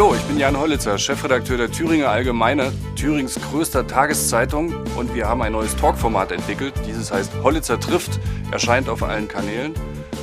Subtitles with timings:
[0.00, 5.42] Hallo, ich bin Jan Hollitzer, Chefredakteur der Thüringer Allgemeine, Thürings größter Tageszeitung und wir haben
[5.42, 6.72] ein neues Talkformat entwickelt.
[6.86, 8.18] Dieses heißt Hollitzer trifft,
[8.50, 9.74] erscheint auf allen Kanälen.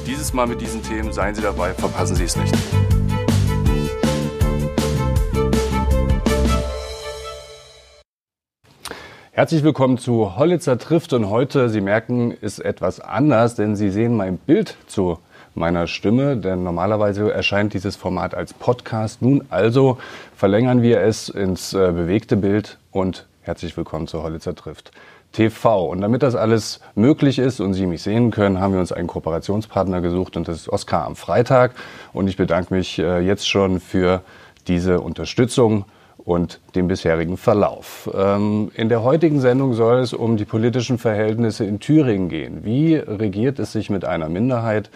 [0.07, 2.55] Dieses Mal mit diesen Themen, seien Sie dabei, verpassen Sie es nicht.
[9.31, 14.17] Herzlich willkommen zu Hollitzer trifft und heute, Sie merken, ist etwas anders, denn Sie sehen
[14.17, 15.19] mein Bild zu
[15.57, 19.21] meiner Stimme, denn normalerweise erscheint dieses Format als Podcast.
[19.21, 19.97] Nun also
[20.35, 24.91] verlängern wir es ins äh, bewegte Bild und herzlich willkommen zu Hollitzer trifft.
[25.33, 25.89] TV.
[25.89, 29.07] Und damit das alles möglich ist und Sie mich sehen können, haben wir uns einen
[29.07, 31.73] Kooperationspartner gesucht und das ist Oskar am Freitag.
[32.13, 34.21] Und ich bedanke mich äh, jetzt schon für
[34.67, 35.85] diese Unterstützung
[36.17, 38.09] und den bisherigen Verlauf.
[38.13, 42.63] Ähm, in der heutigen Sendung soll es um die politischen Verhältnisse in Thüringen gehen.
[42.63, 44.89] Wie regiert es sich mit einer Minderheit?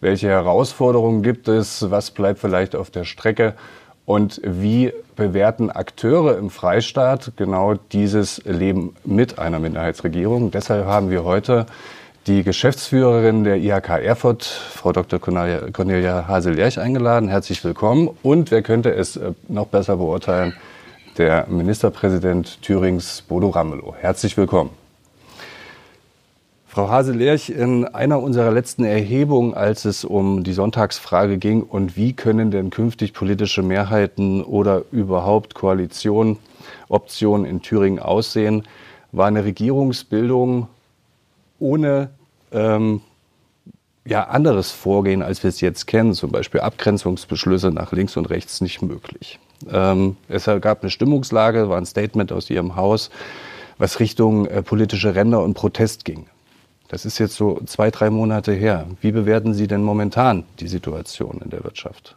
[0.00, 1.90] Welche Herausforderungen gibt es?
[1.90, 3.54] Was bleibt vielleicht auf der Strecke?
[4.04, 10.50] Und wie bewerten Akteure im Freistaat genau dieses Leben mit einer Minderheitsregierung?
[10.50, 11.66] Deshalb haben wir heute
[12.26, 15.18] die Geschäftsführerin der IHK Erfurt, Frau Dr.
[15.18, 17.28] Cornelia Hasel-Lerch, eingeladen.
[17.28, 18.10] Herzlich willkommen.
[18.22, 20.54] Und wer könnte es äh, noch besser beurteilen?
[21.16, 23.94] Der Ministerpräsident Thürings, Bodo Ramelow.
[23.98, 24.85] Herzlich willkommen.
[26.76, 32.12] Frau Hase-Lerch, in einer unserer letzten Erhebungen, als es um die Sonntagsfrage ging und wie
[32.12, 36.36] können denn künftig politische Mehrheiten oder überhaupt Koalitionen,
[36.90, 38.64] Optionen in Thüringen aussehen,
[39.10, 40.68] war eine Regierungsbildung
[41.60, 42.10] ohne
[42.52, 43.00] ähm,
[44.04, 48.60] ja, anderes Vorgehen, als wir es jetzt kennen, zum Beispiel Abgrenzungsbeschlüsse nach links und rechts,
[48.60, 49.38] nicht möglich.
[49.72, 53.08] Ähm, es gab eine Stimmungslage, war ein Statement aus Ihrem Haus,
[53.78, 56.26] was Richtung äh, politische Ränder und Protest ging.
[56.88, 58.86] Das ist jetzt so zwei, drei Monate her.
[59.00, 62.16] Wie bewerten Sie denn momentan die Situation in der Wirtschaft?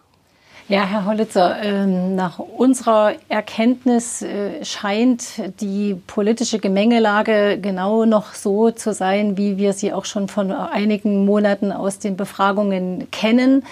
[0.69, 8.69] Ja, Herr Hollitzer, ähm, nach unserer Erkenntnis äh, scheint die politische Gemengelage genau noch so
[8.69, 13.63] zu sein, wie wir sie auch schon von einigen Monaten aus den Befragungen kennen.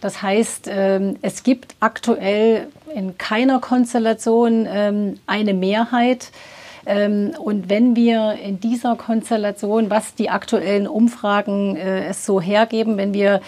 [0.00, 6.30] Das heißt, ähm, es gibt aktuell in keiner Konstellation ähm, eine Mehrheit.
[6.86, 12.96] Ähm, und wenn wir in dieser Konstellation, was die aktuellen Umfragen äh, es so hergeben,
[12.96, 13.40] wenn wir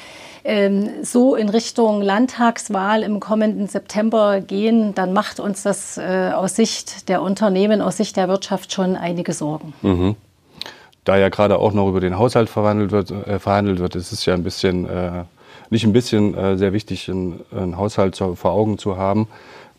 [0.45, 6.55] ähm, so in Richtung Landtagswahl im kommenden September gehen, dann macht uns das äh, aus
[6.55, 9.75] Sicht der Unternehmen, aus Sicht der Wirtschaft schon einige Sorgen.
[9.83, 10.15] Mhm.
[11.05, 14.25] Da ja gerade auch noch über den Haushalt verhandelt wird, äh, verhandelt wird, ist es
[14.25, 15.25] ja ein bisschen, äh,
[15.71, 19.29] nicht ein bisschen äh, sehr wichtig, einen, einen Haushalt zu, vor Augen zu haben.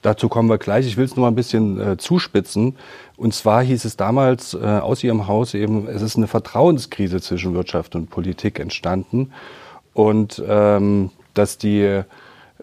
[0.01, 0.85] Dazu kommen wir gleich.
[0.85, 2.75] Ich will es noch mal ein bisschen äh, zuspitzen.
[3.17, 7.55] Und zwar hieß es damals äh, aus Ihrem Haus eben, es ist eine Vertrauenskrise zwischen
[7.55, 9.33] Wirtschaft und Politik entstanden.
[9.93, 12.03] Und ähm, dass die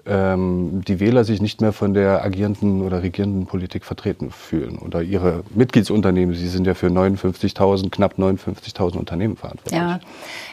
[0.06, 5.02] ähm, die Wähler sich nicht mehr von der agierenden oder regierenden Politik vertreten fühlen oder
[5.02, 6.34] ihre Mitgliedsunternehmen.
[6.34, 9.80] Sie sind ja für 59.000, knapp 59.000 Unternehmen verantwortlich.
[9.80, 10.00] Ja.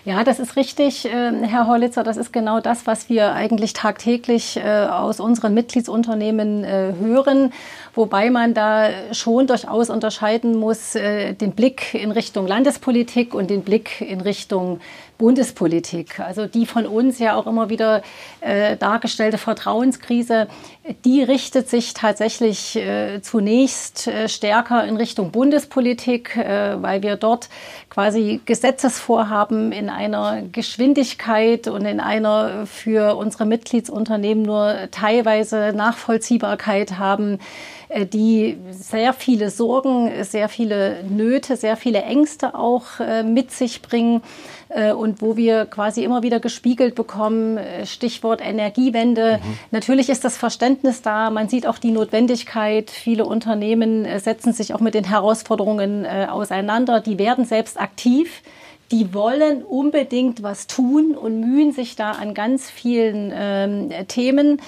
[0.05, 2.03] ja, das ist richtig, äh, Herr Horlitzer.
[2.03, 7.51] Das ist genau das, was wir eigentlich tagtäglich äh, aus unseren Mitgliedsunternehmen äh, hören.
[7.93, 13.99] Wobei man da schon durchaus unterscheiden muss, den Blick in Richtung Landespolitik und den Blick
[13.99, 14.79] in Richtung
[15.21, 16.19] Bundespolitik.
[16.19, 18.01] Also die von uns ja auch immer wieder
[18.39, 20.47] äh, dargestellte Vertrauenskrise,
[21.05, 27.49] die richtet sich tatsächlich äh, zunächst äh, stärker in Richtung Bundespolitik, äh, weil wir dort
[27.91, 37.37] quasi Gesetzesvorhaben in einer Geschwindigkeit und in einer für unsere Mitgliedsunternehmen nur teilweise Nachvollziehbarkeit haben
[38.05, 44.21] die sehr viele Sorgen, sehr viele Nöte, sehr viele Ängste auch äh, mit sich bringen.
[44.73, 49.39] Äh, und wo wir quasi immer wieder gespiegelt bekommen, äh, Stichwort Energiewende.
[49.43, 49.59] Mhm.
[49.71, 52.89] Natürlich ist das Verständnis da, man sieht auch die Notwendigkeit.
[52.89, 58.41] Viele Unternehmen äh, setzen sich auch mit den Herausforderungen auseinander, die werden selbst aktiv
[58.91, 64.61] die wollen unbedingt was tun und mühen sich da an ganz vielen ähm, Themen.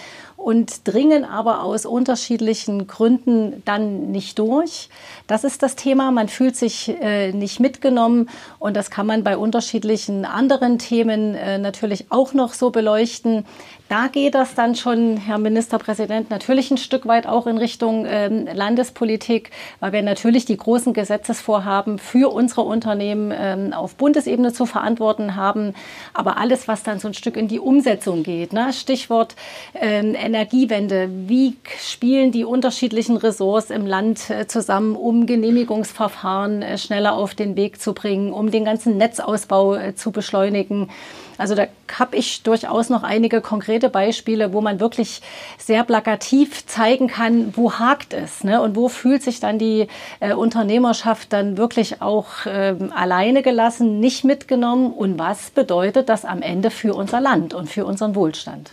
[0.43, 4.89] Und dringen aber aus unterschiedlichen Gründen dann nicht durch.
[5.25, 6.11] Das ist das Thema.
[6.11, 8.29] Man fühlt sich äh, nicht mitgenommen
[8.59, 13.45] und das kann man bei unterschiedlichen anderen Themen äh, natürlich auch noch so beleuchten.
[13.89, 18.47] Da geht das dann schon, Herr Ministerpräsident, natürlich ein Stück weit auch in Richtung ähm,
[18.51, 19.51] Landespolitik,
[19.81, 25.75] weil wir natürlich die großen Gesetzesvorhaben für unsere Unternehmen ähm, auf Bundesebene zu verantworten haben.
[26.13, 28.71] Aber alles, was dann so ein Stück in die Umsetzung geht, ne?
[28.73, 29.35] Stichwort
[29.75, 37.15] ähm, Energiewende, wie spielen die unterschiedlichen Ressorts im Land äh, zusammen, um Genehmigungsverfahren äh, schneller
[37.15, 40.89] auf den Weg zu bringen, um den ganzen Netzausbau äh, zu beschleunigen.
[41.37, 41.67] Also da
[41.99, 45.21] habe ich durchaus noch einige konkrete Beispiele, wo man wirklich
[45.57, 48.61] sehr plakativ zeigen kann, wo hakt es ne?
[48.61, 49.87] und wo fühlt sich dann die
[50.19, 56.41] äh, Unternehmerschaft dann wirklich auch äh, alleine gelassen, nicht mitgenommen und was bedeutet das am
[56.41, 58.71] Ende für unser Land und für unseren Wohlstand.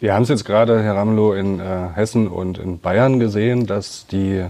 [0.00, 4.06] Wir haben es jetzt gerade, Herr Ramelow, in äh, Hessen und in Bayern gesehen, dass
[4.06, 4.46] die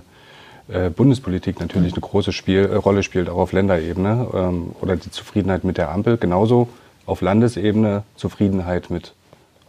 [0.73, 5.64] äh, Bundespolitik natürlich eine große Spiel, Rolle spielt, auch auf Länderebene ähm, oder die Zufriedenheit
[5.64, 6.17] mit der Ampel.
[6.17, 6.69] Genauso
[7.11, 9.15] auf Landesebene Zufriedenheit mit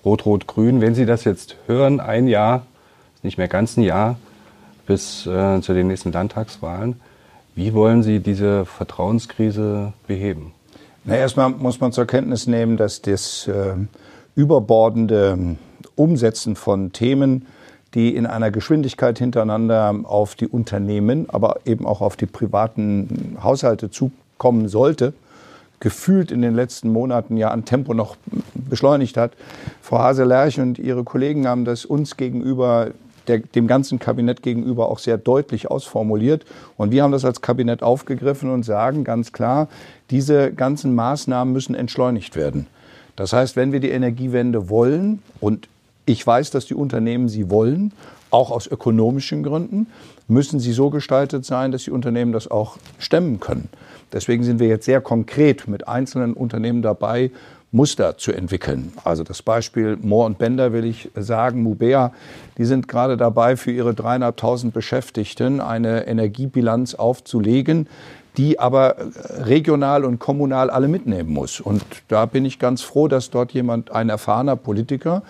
[0.06, 0.80] Rot-Rot-Grün.
[0.80, 2.68] Wenn Sie das jetzt hören, ein Jahr,
[3.24, 4.18] nicht mehr ganz ein Jahr,
[4.86, 7.02] bis äh, zu den nächsten Landtagswahlen,
[7.56, 10.54] wie wollen Sie diese Vertrauenskrise beheben?
[11.04, 13.74] Na, erstmal muss man zur Kenntnis nehmen, dass das äh,
[14.36, 15.58] überbordende
[15.96, 17.48] Umsetzen von Themen,
[17.96, 23.90] die in einer Geschwindigkeit hintereinander auf die Unternehmen, aber eben auch auf die privaten Haushalte
[23.90, 25.14] zukommen sollte,
[25.82, 28.16] gefühlt in den letzten Monaten ja an Tempo noch
[28.54, 29.34] beschleunigt hat.
[29.82, 32.92] Frau Hase-Lerch und ihre Kollegen haben das uns gegenüber
[33.28, 36.46] der, dem ganzen Kabinett gegenüber auch sehr deutlich ausformuliert.
[36.78, 39.68] Und wir haben das als Kabinett aufgegriffen und sagen ganz klar,
[40.10, 42.68] diese ganzen Maßnahmen müssen entschleunigt werden.
[43.16, 45.68] Das heißt, wenn wir die Energiewende wollen, und
[46.06, 47.94] ich weiß, dass die Unternehmen sie wollen,
[48.30, 49.88] auch aus ökonomischen Gründen,
[50.28, 53.70] müssen sie so gestaltet sein, dass die Unternehmen das auch stemmen können.
[54.14, 57.32] Deswegen sind wir jetzt sehr konkret mit einzelnen Unternehmen dabei,
[57.74, 58.92] Muster zu entwickeln.
[59.06, 62.12] Also das Beispiel Mohr und Bender will ich sagen, Mubea,
[62.58, 67.88] die sind gerade dabei, für ihre dreieinhalbtausend Beschäftigten eine Energiebilanz aufzulegen,
[68.38, 68.96] die aber
[69.40, 71.62] regional und kommunal alle mitnehmen muss.
[71.62, 75.24] Und da bin ich ganz froh, dass dort jemand, ein erfahrener Politiker,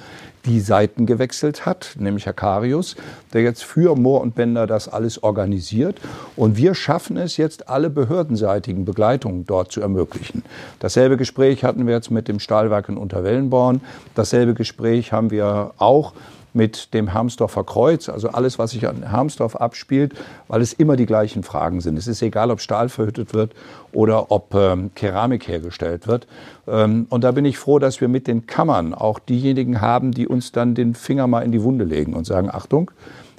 [0.45, 2.95] die Seiten gewechselt hat, nämlich Herr Karius,
[3.33, 5.99] der jetzt für Mohr und Bender das alles organisiert.
[6.35, 10.43] Und wir schaffen es jetzt, alle behördenseitigen Begleitungen dort zu ermöglichen.
[10.79, 13.81] Dasselbe Gespräch hatten wir jetzt mit dem Stahlwerk in Unterwellenborn.
[14.15, 16.13] Dasselbe Gespräch haben wir auch
[16.53, 20.13] mit dem Hermsdorfer Kreuz, also alles, was sich an Hermsdorf abspielt,
[20.47, 21.97] weil es immer die gleichen Fragen sind.
[21.97, 23.53] Es ist egal, ob Stahl verhüttet wird
[23.93, 26.27] oder ob ähm, Keramik hergestellt wird.
[26.67, 30.27] Ähm, und da bin ich froh, dass wir mit den Kammern auch diejenigen haben, die
[30.27, 32.91] uns dann den Finger mal in die Wunde legen und sagen, Achtung,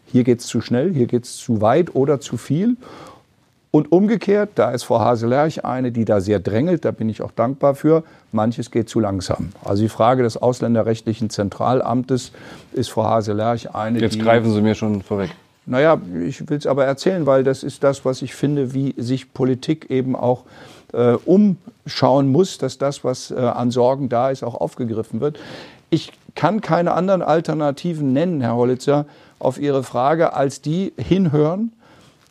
[0.07, 2.77] hier geht es zu schnell, hier geht es zu weit oder zu viel.
[3.75, 7.33] Und umgekehrt, da ist Frau Haselerch eine, die da sehr drängelt, da bin ich auch
[7.33, 9.49] dankbar für, manches geht zu langsam.
[9.65, 12.33] Also die Frage des ausländerrechtlichen Zentralamtes
[12.75, 15.31] ist Frau Haselerch eine, Jetzt die, greifen Sie mir schon vorweg.
[15.65, 19.33] Naja, ich will es aber erzählen, weil das ist das, was ich finde, wie sich
[19.33, 20.45] Politik eben auch
[20.93, 25.39] äh, umschauen muss, dass das, was äh, an Sorgen da ist, auch aufgegriffen wird.
[25.89, 29.07] Ich kann keine anderen Alternativen nennen, Herr Hollitzer,
[29.39, 31.73] auf Ihre Frage, als die hinhören,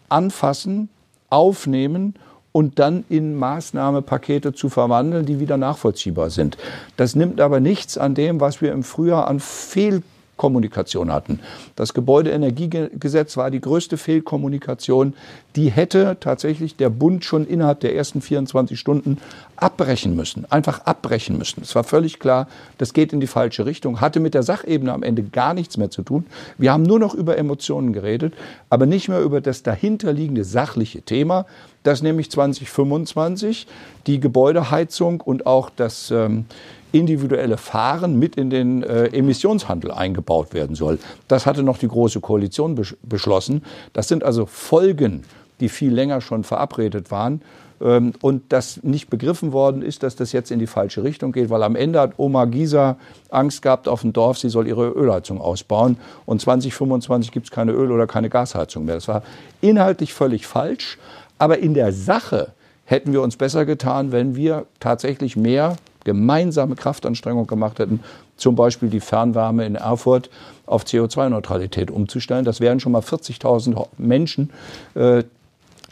[0.07, 0.89] anfassen,
[1.31, 2.13] aufnehmen
[2.51, 6.57] und dann in Maßnahmepakete zu verwandeln, die wieder nachvollziehbar sind.
[6.97, 10.03] Das nimmt aber nichts an dem, was wir im Frühjahr an Fehl
[10.41, 11.39] Kommunikation hatten.
[11.75, 15.13] Das Gebäudeenergiegesetz war die größte Fehlkommunikation.
[15.55, 19.19] Die hätte tatsächlich der Bund schon innerhalb der ersten 24 Stunden
[19.55, 21.61] abbrechen müssen, einfach abbrechen müssen.
[21.61, 22.47] Es war völlig klar,
[22.79, 25.91] das geht in die falsche Richtung, hatte mit der Sachebene am Ende gar nichts mehr
[25.91, 26.25] zu tun.
[26.57, 28.33] Wir haben nur noch über Emotionen geredet,
[28.71, 31.45] aber nicht mehr über das dahinterliegende sachliche Thema,
[31.83, 33.67] dass nämlich 2025
[34.07, 36.45] die Gebäudeheizung und auch das ähm,
[36.91, 40.99] individuelle Fahren mit in den äh, Emissionshandel eingebaut werden soll.
[41.27, 43.63] Das hatte noch die Große Koalition besch beschlossen.
[43.93, 45.23] Das sind also Folgen,
[45.59, 47.41] die viel länger schon verabredet waren.
[47.81, 51.49] Ähm, und das nicht begriffen worden ist, dass das jetzt in die falsche Richtung geht,
[51.49, 52.97] weil am Ende hat Oma Gisa
[53.29, 55.97] Angst gehabt auf dem Dorf, sie soll ihre Ölheizung ausbauen.
[56.25, 58.95] Und 2025 gibt es keine Öl- oder keine Gasheizung mehr.
[58.95, 59.23] Das war
[59.61, 60.97] inhaltlich völlig falsch.
[61.39, 62.53] Aber in der Sache
[62.85, 68.01] hätten wir uns besser getan, wenn wir tatsächlich mehr gemeinsame Kraftanstrengung gemacht hätten,
[68.37, 70.29] zum Beispiel die Fernwärme in Erfurt
[70.65, 72.45] auf CO2-Neutralität umzustellen.
[72.45, 74.51] Das wären schon mal 40.000 Menschen,
[74.95, 75.23] äh,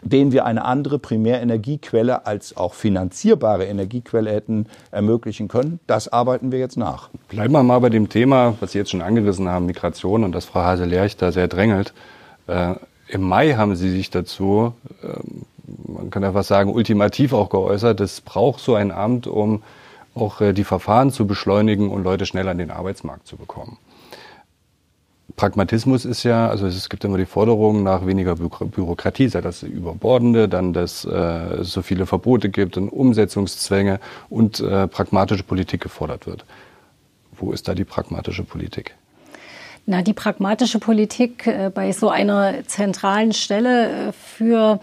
[0.02, 5.80] denen wir eine andere Primärenergiequelle als auch finanzierbare Energiequelle hätten ermöglichen können.
[5.88, 7.10] Das arbeiten wir jetzt nach.
[7.28, 10.46] Bleiben wir mal bei dem Thema, was Sie jetzt schon angerissen haben, Migration und das
[10.46, 11.94] Frau Hase-Lerch da sehr drängelt.
[12.48, 12.76] Äh,
[13.10, 14.74] Im Mai haben Sie sich dazu,
[15.04, 15.20] äh,
[15.92, 19.62] man kann einfach sagen, ultimativ auch geäußert, es braucht so ein Amt, um
[20.20, 23.78] auch äh, die Verfahren zu beschleunigen und Leute schneller in den Arbeitsmarkt zu bekommen.
[25.36, 30.50] Pragmatismus ist ja, also es gibt immer die Forderung nach weniger Bürokratie, sei das überbordende,
[30.50, 34.00] dann, dass äh, es so viele Verbote gibt und Umsetzungszwänge
[34.30, 36.46] und äh, pragmatische Politik gefordert wird.
[37.32, 38.96] Wo ist da die pragmatische Politik?
[39.86, 44.80] Na, die pragmatische Politik äh, bei so einer zentralen Stelle äh, für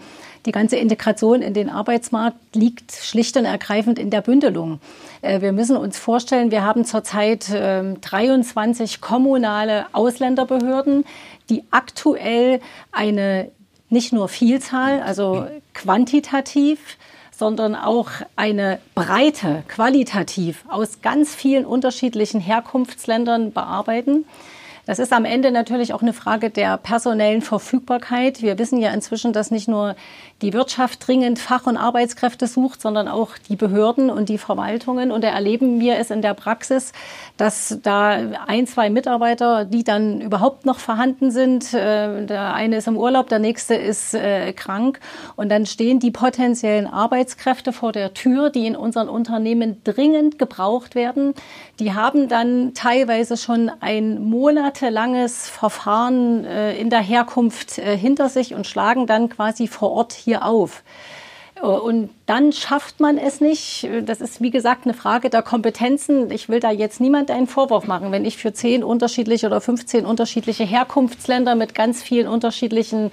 [0.47, 4.79] die ganze Integration in den Arbeitsmarkt liegt schlicht und ergreifend in der Bündelung.
[5.21, 11.05] Äh, wir müssen uns vorstellen, wir haben zurzeit 23 ähm, kommunale Ausländerbehörden,
[11.49, 12.61] die aktuell
[12.91, 13.51] eine
[13.89, 16.97] nicht nur Vielzahl, also quantitativ,
[17.31, 24.25] sondern auch eine Breite, qualitativ aus ganz vielen unterschiedlichen Herkunftsländern bearbeiten.
[24.87, 28.41] Das ist am Ende natürlich auch eine Frage der personellen Verfügbarkeit.
[28.41, 29.97] Wir wissen ja inzwischen, dass nicht nur
[30.41, 35.11] die Wirtschaft dringend Fach- und Arbeitskräfte sucht, sondern auch die Behörden und die Verwaltungen.
[35.11, 36.91] Und da erleben wir es in der Praxis,
[37.37, 42.87] dass da ein, zwei Mitarbeiter, die dann überhaupt noch vorhanden sind, äh, der eine ist
[42.87, 44.99] im Urlaub, der nächste ist äh, krank.
[45.35, 50.93] Und dann stehen die potenziellen Arbeitskräfte vor der Tür, die in unseren Unternehmen dringend gebraucht
[50.93, 51.33] werden.
[51.79, 58.53] Die haben dann teilweise schon ein Monat monatelanges Verfahren äh, in der Herkunft hinter sich
[58.53, 60.83] und schlagen dann quasi vor Ort hier auf.
[61.55, 63.87] Äh, und dann schafft man es nicht.
[64.05, 66.29] Das ist, wie gesagt, eine Frage der Kompetenzen.
[66.29, 68.11] Ich will da jetzt niemand einen Vorwurf machen.
[68.11, 73.11] Wenn ich für zehn unterschiedliche oder 15 unterschiedliche Herkunftsländer mit ganz vielen unterschiedlichen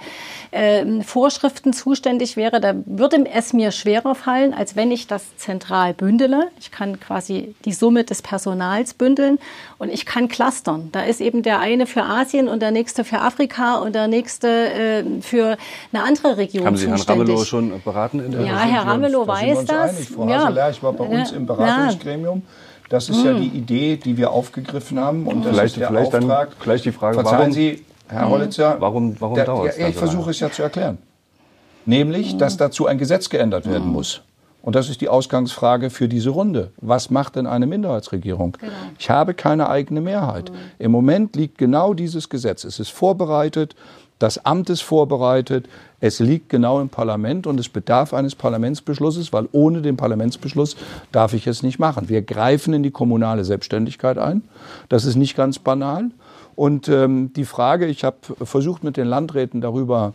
[0.51, 5.93] äh, Vorschriften zuständig wäre, da würde es mir schwerer fallen, als wenn ich das zentral
[5.93, 6.49] bündele.
[6.59, 9.39] Ich kann quasi die Summe des Personals bündeln
[9.77, 10.89] und ich kann clustern.
[10.91, 14.47] Da ist eben der eine für Asien und der nächste für Afrika und der nächste
[14.49, 15.57] äh, für
[15.93, 17.07] eine andere Region Haben Sie zuständig.
[17.07, 18.19] Herrn Ramelow schon beraten?
[18.19, 19.95] In der ja, Herr Ramelow Ramelow weiß das.
[19.95, 20.09] Einig.
[20.09, 20.45] Frau ja.
[20.45, 22.43] Haseler, ich war bei uns im Beratungsgremium.
[22.89, 23.41] Das ist ja hm.
[23.41, 25.25] die Idee, die wir aufgegriffen haben.
[25.25, 26.49] Und das vielleicht, ist der vielleicht Auftrag.
[26.49, 29.77] Dann gleich die Frage, Verzeihen warum, Sie, Herr Hollitzer, warum, warum der, dauert es?
[29.77, 30.99] Ja, ich versuche es ja zu erklären.
[31.85, 34.21] Nämlich, dass dazu ein Gesetz geändert werden muss.
[34.61, 36.71] Und das ist die Ausgangsfrage für diese Runde.
[36.77, 38.57] Was macht denn eine Minderheitsregierung?
[38.59, 38.73] Genau.
[38.97, 40.51] Ich habe keine eigene Mehrheit.
[40.51, 40.55] Mhm.
[40.79, 42.63] Im Moment liegt genau dieses Gesetz.
[42.63, 43.75] Es ist vorbereitet.
[44.19, 45.67] Das Amt ist vorbereitet,
[45.99, 50.77] es liegt genau im Parlament und es bedarf eines Parlamentsbeschlusses, weil ohne den Parlamentsbeschluss
[51.11, 52.07] darf ich es nicht machen.
[52.07, 54.43] Wir greifen in die kommunale Selbstständigkeit ein.
[54.87, 56.11] Das ist nicht ganz banal.
[56.55, 60.13] Und ähm, die Frage, ich habe versucht mit den Landräten darüber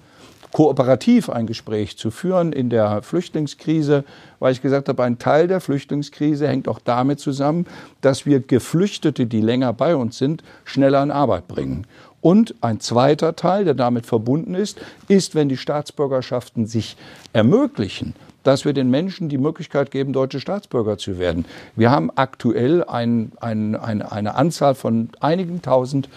[0.53, 4.05] kooperativ ein Gespräch zu führen in der Flüchtlingskrise,
[4.41, 7.67] weil ich gesagt habe, ein Teil der Flüchtlingskrise hängt auch damit zusammen,
[8.01, 11.87] dass wir Geflüchtete, die länger bei uns sind, schneller in Arbeit bringen.
[12.21, 16.97] Und ein zweiter Teil, der damit verbunden ist, ist, wenn die Staatsbürgerschaften sich
[17.33, 21.45] ermöglichen, dass wir den Menschen die Möglichkeit geben, deutsche Staatsbürger zu werden.
[21.77, 26.09] Wir haben aktuell ein, ein, ein, eine Anzahl von einigen tausend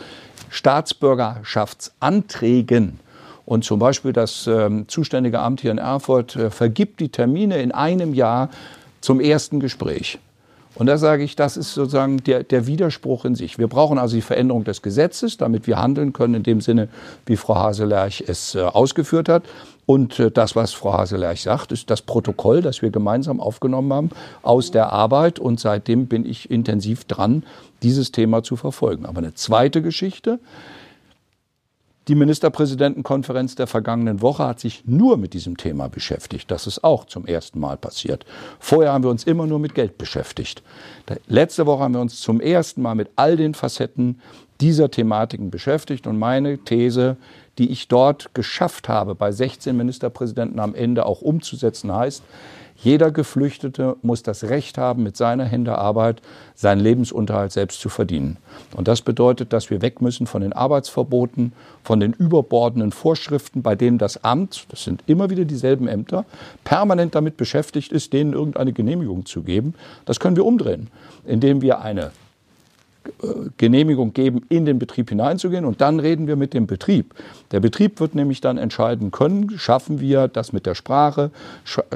[0.49, 2.99] Staatsbürgerschaftsanträgen.
[3.45, 7.73] Und zum Beispiel das äh, zuständige Amt hier in Erfurt äh, vergibt die Termine in
[7.73, 8.49] einem Jahr
[9.01, 10.19] zum ersten Gespräch.
[10.75, 13.59] Und da sage ich, das ist sozusagen der, der Widerspruch in sich.
[13.59, 16.89] Wir brauchen also die Veränderung des Gesetzes, damit wir handeln können in dem Sinne,
[17.25, 19.43] wie Frau Haselerch es äh, ausgeführt hat.
[19.85, 24.09] Und äh, das, was Frau Haselerch sagt, ist das Protokoll, das wir gemeinsam aufgenommen haben
[24.41, 25.37] aus der Arbeit.
[25.37, 27.43] Und seitdem bin ich intensiv dran,
[27.83, 29.05] dieses Thema zu verfolgen.
[29.05, 30.39] Aber eine zweite Geschichte,
[32.07, 36.51] die Ministerpräsidentenkonferenz der vergangenen Woche hat sich nur mit diesem Thema beschäftigt.
[36.51, 38.25] Das ist auch zum ersten Mal passiert.
[38.59, 40.63] Vorher haben wir uns immer nur mit Geld beschäftigt.
[41.27, 44.19] Letzte Woche haben wir uns zum ersten Mal mit all den Facetten
[44.59, 46.05] dieser Thematiken beschäftigt.
[46.05, 47.17] Und meine These,
[47.57, 52.23] die ich dort geschafft habe, bei 16 Ministerpräsidenten am Ende auch umzusetzen, heißt,
[52.83, 56.21] jeder Geflüchtete muss das Recht haben, mit seiner Hände Arbeit
[56.53, 58.37] seinen Lebensunterhalt selbst zu verdienen.
[58.75, 63.75] Und das bedeutet, dass wir weg müssen von den Arbeitsverboten, von den überbordenden Vorschriften, bei
[63.75, 66.25] denen das Amt, das sind immer wieder dieselben Ämter,
[66.65, 69.75] permanent damit beschäftigt ist, denen irgendeine Genehmigung zu geben.
[70.05, 70.89] Das können wir umdrehen,
[71.25, 72.11] indem wir eine
[73.57, 75.65] Genehmigung geben, in den Betrieb hineinzugehen.
[75.65, 77.13] Und dann reden wir mit dem Betrieb.
[77.51, 81.31] Der Betrieb wird nämlich dann entscheiden können, schaffen wir das mit der Sprache,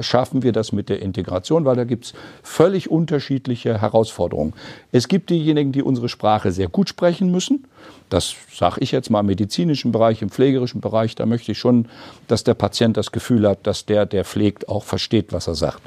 [0.00, 4.52] schaffen wir das mit der Integration, weil da gibt es völlig unterschiedliche Herausforderungen.
[4.92, 7.64] Es gibt diejenigen, die unsere Sprache sehr gut sprechen müssen.
[8.08, 11.14] Das sage ich jetzt mal im medizinischen Bereich, im pflegerischen Bereich.
[11.14, 11.86] Da möchte ich schon,
[12.26, 15.82] dass der Patient das Gefühl hat, dass der, der pflegt, auch versteht, was er sagt.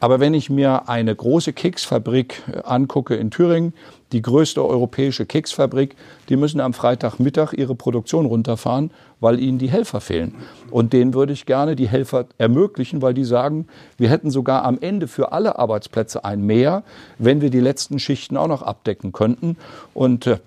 [0.00, 3.72] Aber wenn ich mir eine große Keksfabrik angucke in Thüringen,
[4.12, 5.96] die größte europäische Keksfabrik,
[6.28, 10.34] die müssen am Freitagmittag ihre Produktion runterfahren, weil ihnen die Helfer fehlen.
[10.70, 14.78] Und denen würde ich gerne die Helfer ermöglichen, weil die sagen, wir hätten sogar am
[14.80, 16.84] Ende für alle Arbeitsplätze ein Mehr,
[17.18, 19.56] wenn wir die letzten Schichten auch noch abdecken könnten.
[19.94, 20.38] Und äh,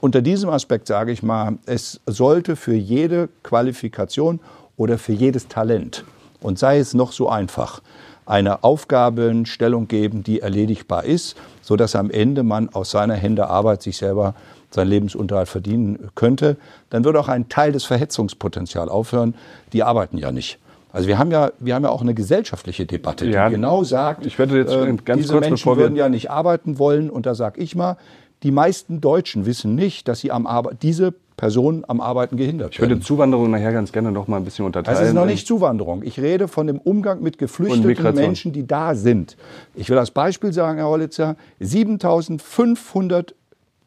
[0.00, 4.40] unter diesem Aspekt sage ich mal, es sollte für jede Qualifikation
[4.76, 6.04] oder für jedes Talent,
[6.40, 7.80] und sei es noch so einfach,
[8.26, 13.96] eine Aufgabenstellung geben, die erledigbar ist, sodass am Ende man aus seiner Hände Arbeit sich
[13.96, 14.34] selber
[14.70, 16.56] seinen Lebensunterhalt verdienen könnte,
[16.90, 19.34] dann würde auch ein Teil des Verhetzungspotenzials aufhören.
[19.72, 20.58] Die arbeiten ja nicht.
[20.92, 24.26] Also wir haben ja, wir haben ja auch eine gesellschaftliche Debatte, die ja, genau sagt,
[24.26, 27.10] ich werde jetzt äh, ganz diese kurz, Menschen würden ja nicht arbeiten wollen.
[27.10, 27.96] Und da sage ich mal,
[28.44, 32.84] die meisten Deutschen wissen nicht, dass sie am Arbeit, diese Personen am Arbeiten gehindert werden.
[32.84, 34.98] Ich würde Zuwanderung nachher ganz gerne noch mal ein bisschen unterteilen.
[34.98, 36.02] Das ist noch nicht Zuwanderung.
[36.04, 39.36] Ich rede von dem Umgang mit geflüchteten Menschen, die da sind.
[39.74, 43.34] Ich will als Beispiel sagen, Herr Hollitzer, 7500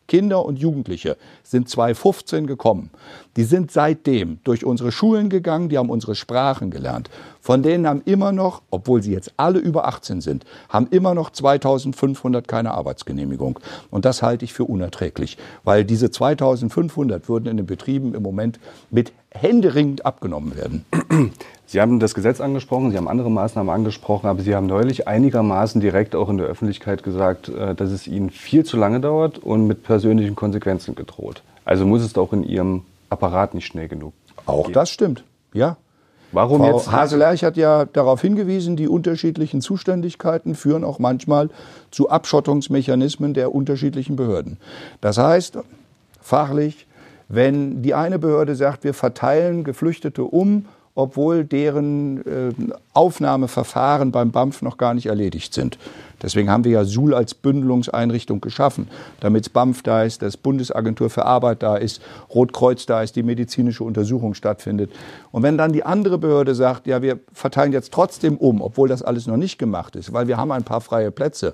[0.07, 2.89] Kinder und Jugendliche sind 2015 gekommen.
[3.38, 7.12] Die sind seitdem durch unsere Schulen gegangen, die haben unsere Sprachen gelernt.
[7.39, 11.29] Von denen haben immer noch, obwohl sie jetzt alle über 18 sind, haben immer noch
[11.29, 13.60] 2500 keine Arbeitsgenehmigung.
[13.91, 18.60] Und das halte ich für unerträglich, weil diese 2500 würden in den Betrieben im Moment
[18.89, 20.86] mit händeringend abgenommen werden.
[21.67, 25.79] Sie haben das Gesetz angesprochen, Sie haben andere Maßnahmen angesprochen, aber Sie haben neulich einigermaßen
[25.79, 29.67] direkt auch in der Öffentlichkeit gesagt, äh, dass es Ihnen viel zu lange dauert und
[29.67, 31.44] mit persönlichen Konsequenzen gedroht.
[31.65, 34.13] Also muss es auch in Ihrem Apparat nicht schnell genug.
[34.45, 34.73] Auch gehen.
[34.73, 35.23] das stimmt,
[35.53, 35.77] ja.
[36.31, 36.91] Warum Frau jetzt?
[36.91, 41.49] Haselerch hat ja darauf hingewiesen, die unterschiedlichen Zuständigkeiten führen auch manchmal
[41.89, 44.57] zu Abschottungsmechanismen der unterschiedlichen Behörden.
[44.99, 45.57] Das heißt,
[46.21, 46.85] fachlich,
[47.29, 50.65] wenn die eine Behörde sagt, wir verteilen Geflüchtete um
[50.97, 52.51] obwohl deren äh,
[52.93, 55.77] Aufnahmeverfahren beim BAMF noch gar nicht erledigt sind.
[56.23, 58.87] Deswegen haben wir ja Suhl als Bündelungseinrichtung geschaffen,
[59.19, 62.01] damit BAMF da ist, das Bundesagentur für Arbeit da ist,
[62.33, 64.91] Rotkreuz da ist, die medizinische Untersuchung stattfindet.
[65.31, 69.03] Und wenn dann die andere Behörde sagt, ja, wir verteilen jetzt trotzdem um, obwohl das
[69.03, 71.53] alles noch nicht gemacht ist, weil wir haben ein paar freie Plätze,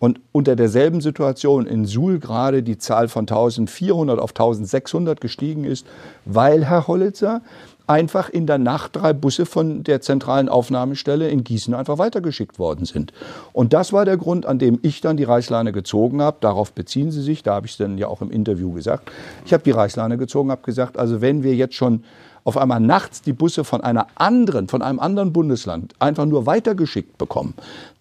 [0.00, 5.86] und unter derselben Situation in Suhl gerade die Zahl von 1400 auf 1600 gestiegen ist,
[6.24, 7.42] weil Herr Hollitzer
[7.90, 12.84] einfach in der Nacht drei Busse von der zentralen Aufnahmestelle in Gießen einfach weitergeschickt worden
[12.84, 13.12] sind.
[13.52, 16.36] Und das war der Grund, an dem ich dann die Reißleine gezogen habe.
[16.40, 19.10] Darauf beziehen Sie sich, da habe ich es dann ja auch im Interview gesagt.
[19.44, 22.04] Ich habe die Reißleine gezogen, habe gesagt, also wenn wir jetzt schon
[22.44, 27.18] auf einmal nachts die Busse von einer anderen, von einem anderen Bundesland einfach nur weitergeschickt
[27.18, 27.54] bekommen,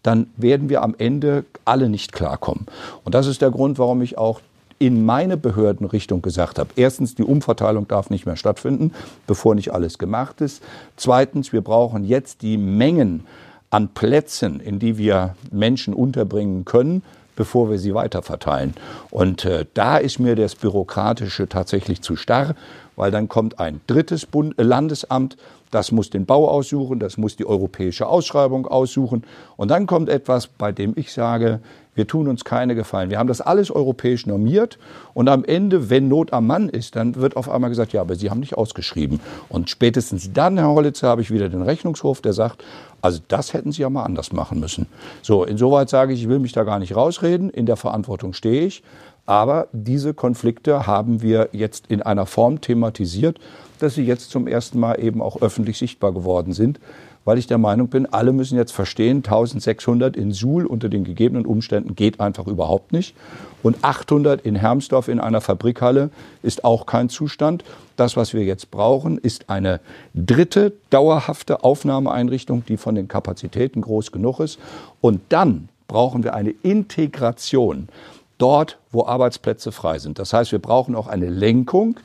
[0.04, 2.68] dann werden wir am Ende alle nicht klarkommen.
[3.04, 4.40] Und das ist der Grund, warum ich auch
[4.80, 6.70] in meine Behördenrichtung gesagt habe.
[6.76, 8.94] Erstens, die Umverteilung darf nicht mehr stattfinden,
[9.28, 10.64] bevor nicht alles gemacht ist.
[10.96, 13.26] Zweitens, wir brauchen jetzt die Mengen
[13.70, 17.04] an Plätzen, in die wir Menschen unterbringen können,
[17.36, 18.74] bevor wir sie weiterverteilen.
[19.12, 22.56] Und äh, da ist mir das Bürokratische tatsächlich zu starr,
[22.96, 25.38] weil dann kommt ein drittes Bund äh, Landesamt,
[25.72, 29.24] das muss den Bau aussuchen, das muss die europäische Ausschreibung aussuchen.
[29.56, 31.60] Und dann kommt etwas, bei dem ich sage,
[32.00, 33.10] wir tun uns keine Gefallen.
[33.10, 34.80] Wir haben das alles europäisch normiert
[35.14, 38.16] und am Ende, wenn Not am Mann ist, dann wird auf einmal gesagt, ja, aber
[38.16, 39.20] Sie haben nicht ausgeschrieben.
[39.50, 42.64] Und spätestens dann, Herr Hollitzer, habe ich wieder den Rechnungshof, der sagt,
[43.02, 44.86] also das hätten Sie ja mal anders machen müssen.
[45.22, 47.50] So, insoweit sage ich, ich will mich da gar nicht rausreden.
[47.50, 48.82] In der Verantwortung stehe ich.
[49.26, 53.40] Aber diese Konflikte haben wir jetzt in einer Form thematisiert,
[53.80, 56.80] dass sie jetzt zum ersten Mal eben auch öffentlich sichtbar geworden sind,
[57.26, 61.46] weil ich der Meinung bin, alle müssen jetzt verstehen, 1600 in Suhl unter den gegebenen
[61.46, 63.16] Umständen geht einfach überhaupt nicht.
[63.62, 66.10] Und 800 in Hermsdorf in einer Fabrikhalle
[66.44, 67.64] ist auch kein Zustand.
[67.98, 69.82] Das, was wir jetzt brauchen, ist eine
[70.14, 74.60] dritte dauerhafte Aufnahmeeinrichtung, die von den Kapazitäten groß genug ist.
[75.02, 77.90] Und dann brauchen wir eine Integration
[78.38, 80.18] dort, wo Arbeitsplätze frei sind.
[80.18, 82.00] Das heißt, wir brauchen auch eine Lenkung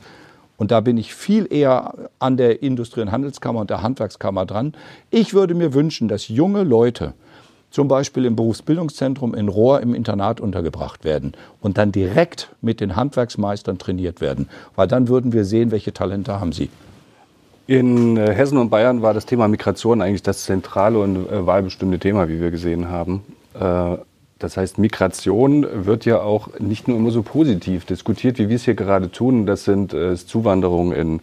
[0.57, 4.73] und da bin ich viel eher an der Industrie- und Handelskammer und der Handwerkskammer dran.
[5.11, 7.13] Ich würde mir wünschen, dass junge Leute
[7.71, 12.95] zum Beispiel im Berufsbildungszentrum in Rohr im Internat untergebracht werden und dann direkt mit den
[12.95, 14.47] Handwerksmeistern trainiert werden.
[14.75, 16.69] Weil dann würden wir sehen, welche Talente haben sie.
[17.67, 21.99] In äh, Hessen und Bayern war das Thema Migration eigentlich das zentrale und äh, wahlbestimmte
[21.99, 23.23] Thema, wie wir gesehen haben.
[24.37, 28.65] Das heißt, Migration wird ja auch nicht nur immer so positiv diskutiert, wie wir es
[28.65, 29.45] hier gerade tun.
[29.45, 31.21] Das sind äh, Zuwanderung in,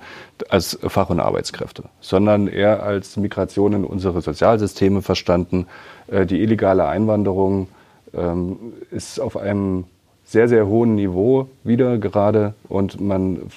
[0.48, 5.66] als Fach- und Arbeitskräfte, sondern eher als Migration in unsere Sozialsysteme verstanden.
[6.06, 7.68] Äh, die illegale Einwanderung
[8.14, 9.84] ähm, ist auf einem
[10.24, 13.50] sehr, sehr hohen Niveau wieder gerade und man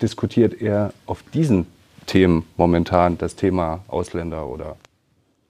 [0.00, 1.66] diskutiert eher auf diesen
[2.06, 4.76] Themen momentan das Thema Ausländer oder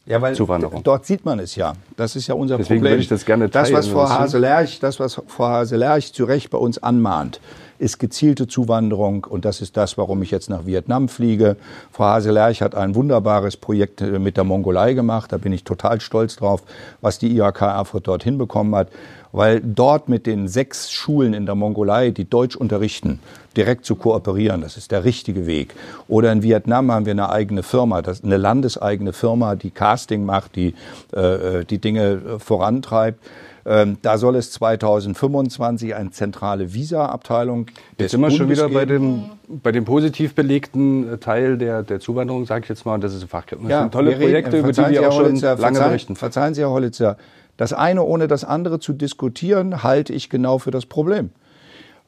[0.07, 0.83] ja, weil Zuwanderung.
[0.83, 1.75] dort sieht man es ja.
[1.97, 2.93] Das ist ja unser Deswegen Problem.
[2.93, 3.73] würde ich das gerne teilen.
[3.73, 7.41] Das, was Frau Haselerch, das, was Frau Haselerch zu Recht bei uns anmahnt,
[7.79, 11.57] ist gezielte Zuwanderung und das ist das, warum ich jetzt nach Vietnam fliege.
[11.91, 15.33] Frau Haselerch hat ein wunderbares Projekt äh, mit der Mongolei gemacht.
[15.33, 16.63] Da bin ich total stolz drauf,
[17.01, 18.89] was die IHK Erfurt dort hinbekommen hat
[19.33, 23.19] weil dort mit den sechs Schulen in der Mongolei, die Deutsch unterrichten,
[23.57, 25.75] direkt zu kooperieren, das ist der richtige Weg.
[26.09, 30.57] Oder in Vietnam haben wir eine eigene Firma, das, eine landeseigene Firma, die Casting macht,
[30.57, 30.75] die
[31.15, 33.19] äh, äh die Dinge äh, vorantreibt.
[33.65, 37.67] Ähm, da soll es 2025 eine zentrale Visa-Abteilung
[37.97, 42.45] Jetzt sind wir schon wieder bei dem, bei dem positiv belegten Teil der, der Zuwanderung,
[42.45, 42.95] sage ich jetzt mal.
[42.95, 43.63] Und das ist ein Fachkräfte.
[43.63, 46.17] Das ja, sind tolle reden, Projekte, über die wir auch schon lange verzeihen, berichten.
[46.17, 47.17] Verzeihen Sie, Herr Hollitzer,
[47.57, 51.31] das eine ohne das andere zu diskutieren, halte ich genau für das Problem.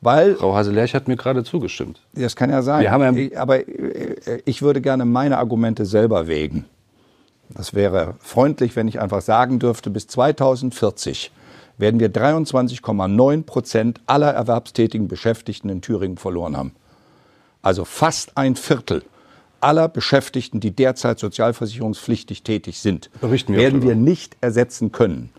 [0.01, 2.01] Weil, Frau Haselerch hat mir gerade zugestimmt.
[2.13, 2.83] Das kann ja sein.
[2.83, 6.67] Wir haben ja ich, aber äh, ich würde gerne meine Argumente selber wägen.
[7.49, 11.31] Das wäre freundlich, wenn ich einfach sagen dürfte, bis 2040
[11.79, 16.73] werden wir 23,9 Prozent aller erwerbstätigen Beschäftigten in Thüringen verloren haben.
[17.63, 19.03] Also fast ein Viertel
[19.65, 25.31] aller Beschäftigten, die derzeit sozialversicherungspflichtig tätig sind, Berichten wir werden wir nicht ersetzen können.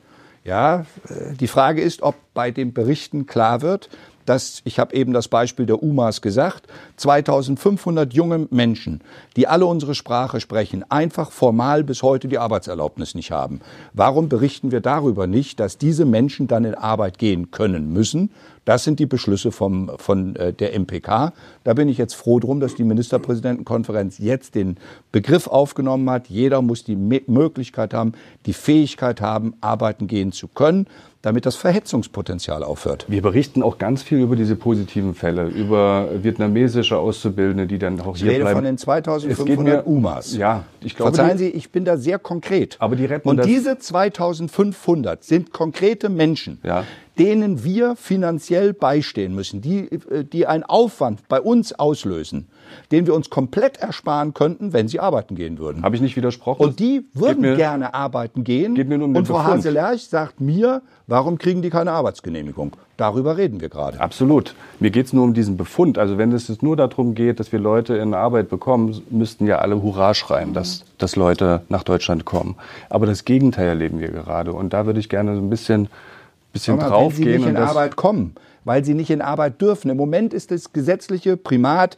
[0.43, 3.89] Ja, äh, die Frage ist, ob bei den Berichten klar wird,
[4.25, 9.01] dass, ich habe eben das Beispiel der UMAs gesagt, 2500 junge Menschen,
[9.35, 13.61] die alle unsere Sprache sprechen, einfach formal bis heute die Arbeitserlaubnis nicht haben.
[13.93, 18.31] Warum berichten wir darüber nicht, dass diese Menschen dann in Arbeit gehen können müssen?
[18.65, 21.33] Das sind die Beschlüsse vom, von äh, der MPK.
[21.63, 24.77] Da bin ich jetzt froh drum, dass die Ministerpräsidentenkonferenz jetzt den
[25.11, 26.27] Begriff aufgenommen hat.
[26.27, 28.13] Jeder muss die Möglichkeit haben,
[28.45, 30.87] die Fähigkeit haben, arbeiten gehen zu können
[31.25, 33.07] damit das Verhetzungspotenzial aufhört.
[33.09, 38.15] Wir berichten auch ganz viel über diese positiven Fälle, über vietnamesische Auszubildende, die dann auch
[38.15, 38.57] ich hier rede bleiben.
[38.57, 40.37] von den 2500 UMAs.
[40.37, 41.15] Ja, ich glaube.
[41.15, 42.75] Verzeihen die, Sie, ich bin da sehr konkret.
[42.77, 46.83] Aber die retten Und das- diese 2500 sind konkrete Menschen, Ja.
[47.17, 52.47] Denen wir finanziell beistehen müssen, die, äh, die einen Aufwand bei uns auslösen,
[52.91, 55.83] den wir uns komplett ersparen könnten, wenn sie arbeiten gehen würden.
[55.83, 56.61] Habe ich nicht widersprochen?
[56.63, 58.75] Und die würden mir- gerne arbeiten gehen.
[58.75, 59.43] geht mir nur um den und Frau.
[59.43, 62.73] Haselerch sagt mir, warum kriegen die keine Arbeitsgenehmigung?
[62.97, 63.99] Darüber reden wir gerade.
[63.99, 64.55] Absolut.
[64.79, 65.97] Mir geht es nur um diesen Befund.
[65.97, 69.57] Also wenn es jetzt nur darum geht, dass wir Leute in Arbeit bekommen, müssten ja
[69.59, 72.55] alle Hurra schreien, dass, dass Leute nach Deutschland kommen.
[72.89, 74.53] Aber das Gegenteil erleben wir gerade.
[74.53, 75.89] Und da würde ich gerne so ein bisschen,
[76.55, 77.41] bisschen Aber wenn sie draufgehen.
[77.41, 79.91] nicht in Arbeit kommen, weil sie nicht in Arbeit dürfen.
[79.91, 81.97] Im Moment ist das gesetzliche Primat,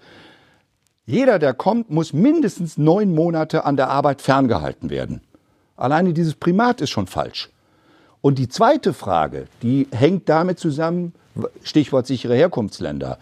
[1.06, 5.22] jeder, der kommt, muss mindestens neun Monate an der Arbeit ferngehalten werden.
[5.78, 7.50] Alleine dieses Primat ist schon falsch.
[8.20, 11.13] Und die zweite Frage, die hängt damit zusammen,
[11.63, 13.20] Stichwort sichere Herkunftsländer.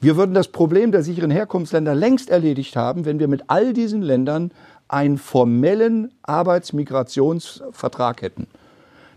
[0.00, 4.00] Wir würden das Problem der sicheren Herkunftsländer längst erledigt haben, wenn wir mit all diesen
[4.00, 4.52] Ländern
[4.86, 8.46] einen formellen Arbeitsmigrationsvertrag hätten.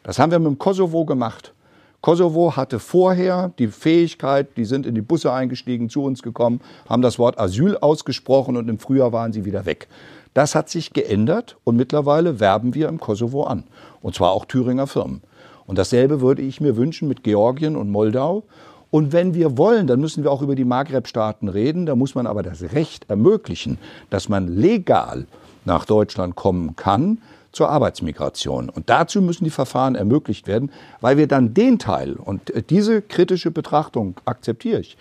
[0.04, 1.54] Das haben wir mit dem Kosovo gemacht.
[2.02, 6.60] Kosovo hatte vorher die Fähigkeit, die sind in die Busse eingestiegen, zu uns gekommen,
[6.90, 9.88] haben das Wort Asyl ausgesprochen und im Frühjahr waren sie wieder weg.
[10.34, 13.66] Das hat sich geändert und mittlerweile werben wir im Kosovo an.
[14.02, 15.22] Und zwar auch Thüringer Firmen.
[15.68, 18.44] Und dasselbe würde ich mir wünschen mit Georgien und Moldau.
[18.90, 21.86] Und wenn wir wollen, dann müssen wir auch über die Maghreb-Staaten reden.
[21.86, 23.78] Da muss man aber das Recht ermöglichen,
[24.10, 25.28] dass man legal
[25.66, 27.20] nach Deutschland kommen kann
[27.52, 28.70] zur Arbeitsmigration.
[28.70, 33.02] Und dazu müssen die Verfahren ermöglicht werden, weil wir dann den Teil, und äh, diese
[33.02, 34.98] kritische Betrachtung akzeptiere ich,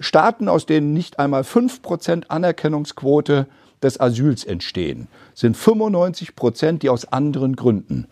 [0.00, 3.46] Staaten, aus denen nicht einmal 5% Anerkennungsquote
[3.82, 8.06] des Asyls entstehen, sind 95 Prozent, die aus anderen Gründen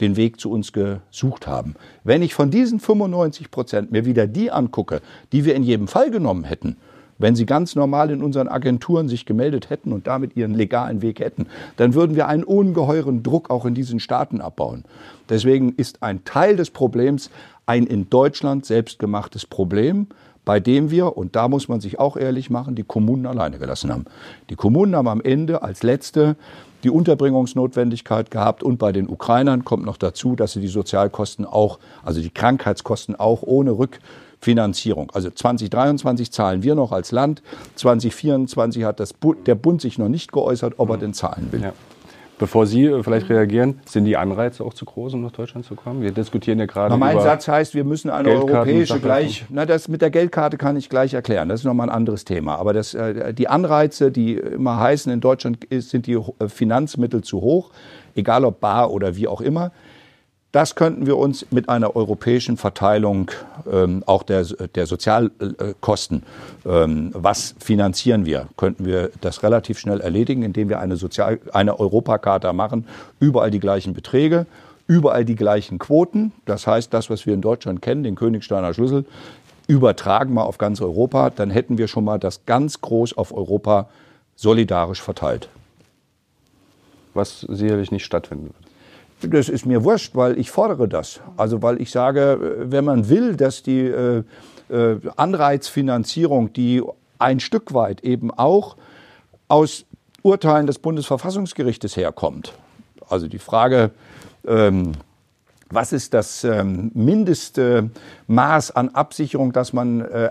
[0.00, 1.76] den Weg zu uns gesucht haben.
[2.02, 5.00] Wenn ich von diesen 95 Prozent mir wieder die angucke,
[5.32, 6.76] die wir in jedem Fall genommen hätten,
[7.18, 11.20] wenn sie ganz normal in unseren Agenturen sich gemeldet hätten und damit ihren legalen Weg
[11.20, 11.46] hätten,
[11.76, 14.84] dann würden wir einen ungeheuren Druck auch in diesen Staaten abbauen.
[15.28, 17.30] Deswegen ist ein Teil des Problems
[17.66, 20.08] ein in Deutschland selbstgemachtes Problem,
[20.44, 23.90] bei dem wir, und da muss man sich auch ehrlich machen, die Kommunen alleine gelassen
[23.90, 24.04] haben.
[24.50, 26.36] Die Kommunen haben am Ende als letzte
[26.84, 31.78] die Unterbringungsnotwendigkeit gehabt und bei den Ukrainern kommt noch dazu, dass sie die Sozialkosten auch,
[32.04, 35.10] also die Krankheitskosten auch ohne Rückfinanzierung.
[35.12, 37.42] Also 2023 zahlen wir noch als Land,
[37.76, 41.62] 2024 hat das Bu der Bund sich noch nicht geäußert, ob er denn zahlen will.
[41.62, 41.72] Ja.
[42.38, 45.74] Bevor Sie äh, vielleicht reagieren, sind die Anreize auch zu groß, um nach Deutschland zu
[45.74, 46.02] kommen?
[46.02, 46.96] Wir diskutieren ja gerade.
[46.96, 49.44] Mein über Satz heißt, wir müssen eine europäische gleich.
[49.50, 51.48] Na, das mit der Geldkarte kann ich gleich erklären.
[51.48, 52.56] Das ist nochmal ein anderes Thema.
[52.56, 57.40] Aber das, äh, die Anreize, die immer heißen, in Deutschland sind die äh, Finanzmittel zu
[57.40, 57.70] hoch,
[58.16, 59.70] egal ob bar oder wie auch immer.
[60.54, 63.28] Das könnten wir uns mit einer europäischen Verteilung
[63.68, 66.22] ähm, auch der, der Sozialkosten,
[66.64, 71.80] ähm, was finanzieren wir, könnten wir das relativ schnell erledigen, indem wir eine, Sozial eine
[71.80, 72.86] Europakarte machen,
[73.18, 74.46] überall die gleichen Beträge,
[74.86, 76.30] überall die gleichen Quoten.
[76.44, 79.06] Das heißt, das, was wir in Deutschland kennen, den Königsteiner Schlüssel,
[79.66, 83.88] übertragen mal auf ganz Europa, dann hätten wir schon mal das ganz groß auf Europa
[84.36, 85.48] solidarisch verteilt.
[87.12, 88.63] Was sicherlich nicht stattfinden wird.
[89.30, 91.20] Das ist mir wurscht, weil ich fordere das.
[91.36, 94.22] Also weil ich sage, wenn man will, dass die äh,
[94.68, 96.82] äh, Anreizfinanzierung, die
[97.18, 98.76] ein Stück weit eben auch
[99.48, 99.86] aus
[100.22, 102.52] Urteilen des Bundesverfassungsgerichtes herkommt.
[103.08, 103.90] Also die Frage,
[104.46, 104.92] ähm,
[105.74, 107.90] was ist das ähm, mindeste
[108.26, 110.30] Maß an Absicherung, das man äh,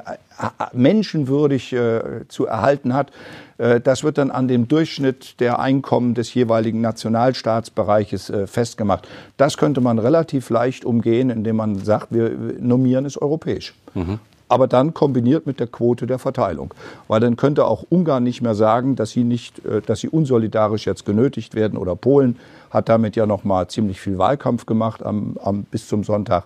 [0.74, 3.12] menschenwürdig äh, zu erhalten hat.
[3.58, 9.08] Äh, das wird dann an dem Durchschnitt der Einkommen des jeweiligen Nationalstaatsbereiches äh, festgemacht.
[9.38, 13.74] Das könnte man relativ leicht umgehen, indem man sagt, wir normieren es europäisch.
[13.94, 16.74] Mhm aber dann kombiniert mit der Quote der Verteilung.
[17.08, 20.86] Weil dann könnte auch Ungarn nicht mehr sagen, dass sie nicht, äh, dass sie unsolidarisch
[20.86, 22.38] jetzt genötigt werden oder Polen
[22.74, 26.46] hat damit ja noch mal ziemlich viel Wahlkampf gemacht am, am, bis zum Sonntag.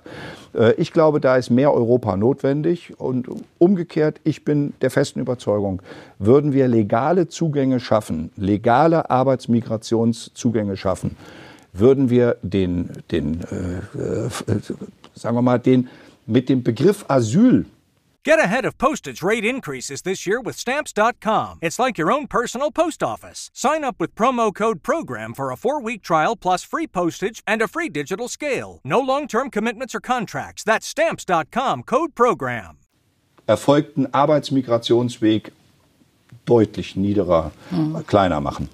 [0.54, 5.82] Äh, ich glaube, da ist mehr Europa notwendig und umgekehrt, ich bin der festen Überzeugung,
[6.20, 11.16] würden wir legale Zugänge schaffen, legale Arbeitsmigrationszugänge schaffen,
[11.72, 14.60] würden wir den, den äh, äh,
[15.16, 15.88] sagen wir mal, den
[16.26, 17.66] mit dem Begriff Asyl
[18.26, 21.60] Get ahead of postage rate increases this year with Stamps.com.
[21.62, 23.50] It's like your own personal post office.
[23.54, 27.62] Sign up with promo code PROGRAM for a four week trial plus free postage and
[27.62, 28.82] a free digital scale.
[28.84, 30.64] No long term commitments or contracts.
[30.64, 32.80] That's Stamps.com code PROGRAM.
[33.48, 35.52] Erfolgten Arbeitsmigrationsweg
[36.46, 38.04] deutlich niederer, mhm.
[38.06, 38.70] kleiner machen.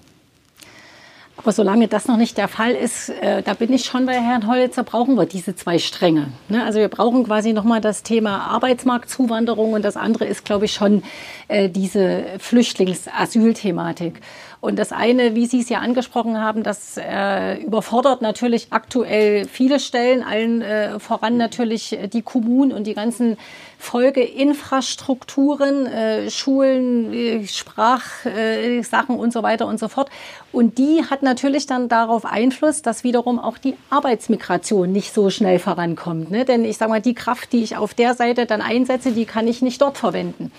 [1.44, 4.48] Aber solange das noch nicht der Fall ist, äh, da bin ich schon bei Herrn
[4.48, 6.28] Hollitzer, brauchen wir diese zwei Stränge.
[6.48, 6.64] Ne?
[6.64, 11.02] Also wir brauchen quasi nochmal das Thema Arbeitsmarktzuwanderung und das andere ist, glaube ich, schon
[11.48, 14.22] äh, diese Flüchtlings-Asyl-Thematik.
[14.64, 19.78] Und das eine, wie Sie es ja angesprochen haben, das äh, überfordert natürlich aktuell viele
[19.78, 23.36] Stellen, allen äh, voran natürlich die Kommunen und die ganzen
[23.76, 30.08] Folgeinfrastrukturen, äh, Schulen, äh, Sprachsachen und so weiter und so fort.
[30.50, 35.58] Und die hat natürlich dann darauf Einfluss, dass wiederum auch die Arbeitsmigration nicht so schnell
[35.58, 36.30] vorankommt.
[36.30, 36.46] Ne?
[36.46, 39.46] Denn ich sage mal, die Kraft, die ich auf der Seite dann einsetze, die kann
[39.46, 40.50] ich nicht dort verwenden.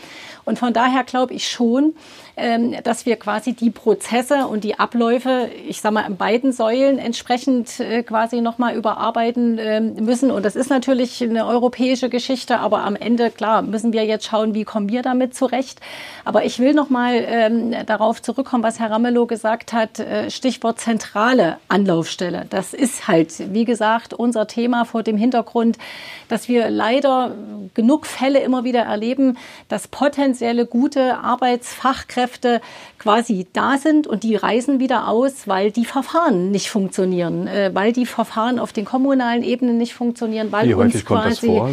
[0.46, 1.96] Und von daher glaube ich schon,
[2.84, 7.80] dass wir quasi die Prozesse und die Abläufe, ich sage mal, in beiden Säulen entsprechend
[7.80, 10.32] äh, quasi nochmal überarbeiten ähm, müssen.
[10.32, 14.54] Und das ist natürlich eine europäische Geschichte, aber am Ende, klar, müssen wir jetzt schauen,
[14.54, 15.80] wie kommen wir damit zurecht.
[16.26, 21.58] Aber ich will nochmal ähm, darauf zurückkommen, was Herr Ramelow gesagt hat, äh, Stichwort zentrale
[21.69, 22.48] Anlaufstelle.
[22.50, 25.78] Das ist halt, wie gesagt, unser Thema vor dem Hintergrund,
[26.28, 27.34] dass wir leider
[27.76, 29.38] genug Fälle immer wieder erleben,
[29.69, 32.61] dass potenzielle gute Arbeitsfachkräfte Fachkräfte
[33.06, 37.94] quasi da sind und die reisen wieder aus, weil die Verfahren nicht funktionieren, äh, weil
[37.94, 41.70] die Verfahren auf den kommunalen Ebenen nicht funktionieren, weil Wie uns quasi, vor,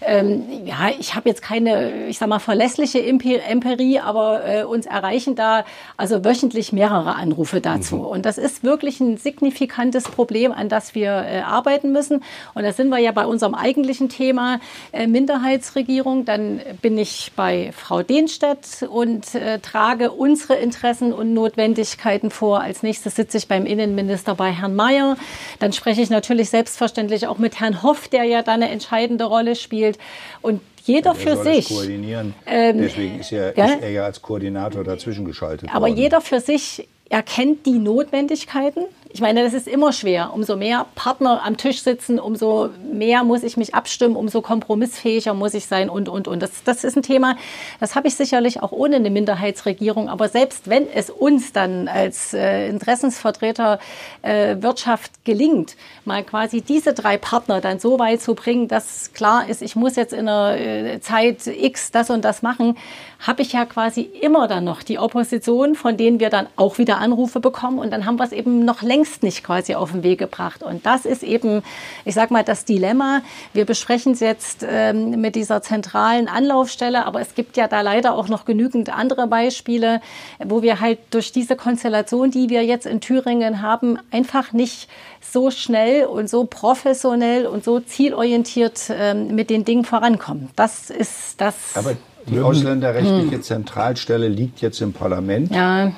[0.00, 5.34] ähm, ja, ich habe jetzt keine, ich sag mal verlässliche Empirie, aber äh, uns erreichen
[5.34, 5.64] da
[5.96, 8.04] also wöchentlich mehrere Anrufe dazu mhm.
[8.04, 12.22] und das ist wirklich ein signifikantes Problem, an das wir äh, arbeiten müssen
[12.54, 14.60] und da sind wir ja bei unserem eigentlichen Thema
[14.92, 16.24] äh, Minderheitsregierung.
[16.24, 20.75] Dann bin ich bei Frau Denstedt und äh, trage unsere Interessen
[21.12, 22.60] und Notwendigkeiten vor.
[22.60, 25.16] Als nächstes sitze ich beim Innenminister bei Herrn Mayer.
[25.58, 29.56] Dann spreche ich natürlich selbstverständlich auch mit Herrn Hoff, der ja da eine entscheidende Rolle
[29.56, 29.98] spielt.
[30.42, 31.68] Und jeder ja, für sich.
[31.68, 32.34] koordinieren.
[32.46, 35.70] Ähm, Deswegen ist, er, ja, ist er ja als Koordinator dazwischen geschaltet.
[35.72, 35.96] Aber worden.
[35.96, 38.82] jeder für sich erkennt die Notwendigkeiten
[39.16, 40.34] ich meine, das ist immer schwer.
[40.34, 45.54] Umso mehr Partner am Tisch sitzen, umso mehr muss ich mich abstimmen, umso kompromissfähiger muss
[45.54, 46.42] ich sein und, und, und.
[46.42, 47.38] Das, das ist ein Thema,
[47.80, 50.10] das habe ich sicherlich auch ohne eine Minderheitsregierung.
[50.10, 53.78] Aber selbst wenn es uns dann als äh, Interessensvertreter
[54.20, 59.48] äh, Wirtschaft gelingt, mal quasi diese drei Partner dann so weit zu bringen, dass klar
[59.48, 62.76] ist, ich muss jetzt in einer äh, Zeit X das und das machen,
[63.18, 66.98] habe ich ja quasi immer dann noch die Opposition, von denen wir dann auch wieder
[66.98, 67.78] Anrufe bekommen.
[67.78, 70.62] Und dann haben wir es eben noch längst nicht quasi auf den Weg gebracht.
[70.62, 71.62] Und das ist eben,
[72.04, 73.22] ich sag mal, das Dilemma.
[73.52, 78.14] Wir besprechen es jetzt ähm, mit dieser zentralen Anlaufstelle, aber es gibt ja da leider
[78.14, 80.00] auch noch genügend andere Beispiele,
[80.44, 84.88] wo wir halt durch diese Konstellation, die wir jetzt in Thüringen haben, einfach nicht
[85.20, 90.50] so schnell und so professionell und so zielorientiert ähm, mit den Dingen vorankommen.
[90.54, 91.54] Das ist das.
[91.74, 91.96] Aber
[92.28, 95.54] die ausländerrechtliche Zentralstelle liegt jetzt im Parlament.
[95.54, 95.92] Ja.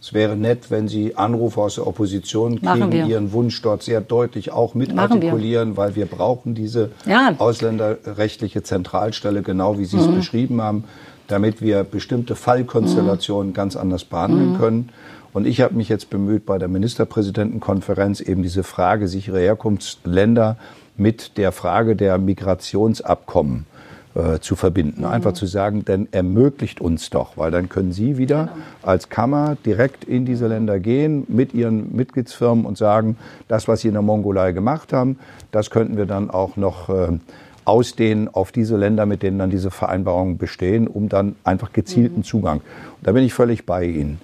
[0.00, 4.50] Es wäre nett, wenn Sie Anrufe aus der Opposition kriegen, Ihren Wunsch dort sehr deutlich
[4.50, 7.34] auch mit artikulieren, weil wir brauchen diese ja.
[7.36, 10.16] ausländerrechtliche Zentralstelle, genau wie Sie es mhm.
[10.16, 10.84] beschrieben haben,
[11.28, 13.54] damit wir bestimmte Fallkonstellationen mhm.
[13.54, 14.58] ganz anders behandeln mhm.
[14.58, 14.88] können.
[15.34, 20.56] Und ich habe mich jetzt bemüht, bei der Ministerpräsidentenkonferenz eben diese Frage sichere Herkunftsländer
[20.96, 23.66] mit der Frage der Migrationsabkommen
[24.14, 25.02] äh, zu verbinden.
[25.02, 25.06] Mhm.
[25.06, 28.56] Einfach zu sagen, dann ermöglicht uns doch, weil dann können Sie wieder genau.
[28.82, 33.16] als Kammer direkt in diese Länder gehen mit Ihren Mitgliedsfirmen und sagen,
[33.48, 35.18] das, was Sie in der Mongolei gemacht haben,
[35.52, 37.18] das könnten wir dann auch noch äh,
[37.64, 42.24] ausdehnen auf diese Länder, mit denen dann diese Vereinbarungen bestehen, um dann einfach gezielten mhm.
[42.24, 42.56] Zugang.
[42.58, 44.20] Und da bin ich völlig bei Ihnen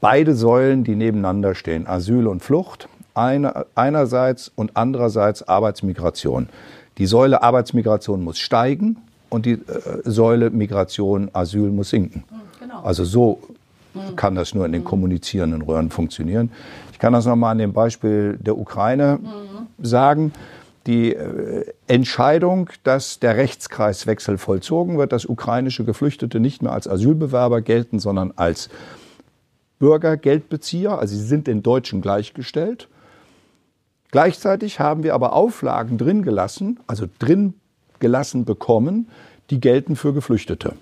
[0.00, 6.48] beide Säulen, die nebeneinander stehen, Asyl und Flucht eine, einerseits und andererseits Arbeitsmigration.
[6.98, 9.60] Die Säule Arbeitsmigration muss steigen und die äh,
[10.04, 12.24] Säule Migration, Asyl muss sinken.
[12.60, 12.80] Genau.
[12.82, 13.40] Also so
[14.16, 16.50] kann das nur in den kommunizierenden Röhren funktionieren.
[16.92, 19.84] Ich kann das nochmal an dem Beispiel der Ukraine mhm.
[19.84, 20.32] sagen.
[20.86, 27.60] Die äh, Entscheidung, dass der Rechtskreiswechsel vollzogen wird, dass ukrainische Geflüchtete nicht mehr als Asylbewerber
[27.60, 28.70] gelten, sondern als
[29.78, 32.88] Bürgergeldbezieher, also sie sind den Deutschen gleichgestellt.
[34.10, 37.54] Gleichzeitig haben wir aber Auflagen drin gelassen, also drin
[38.00, 39.08] gelassen bekommen,
[39.50, 40.74] die gelten für Geflüchtete.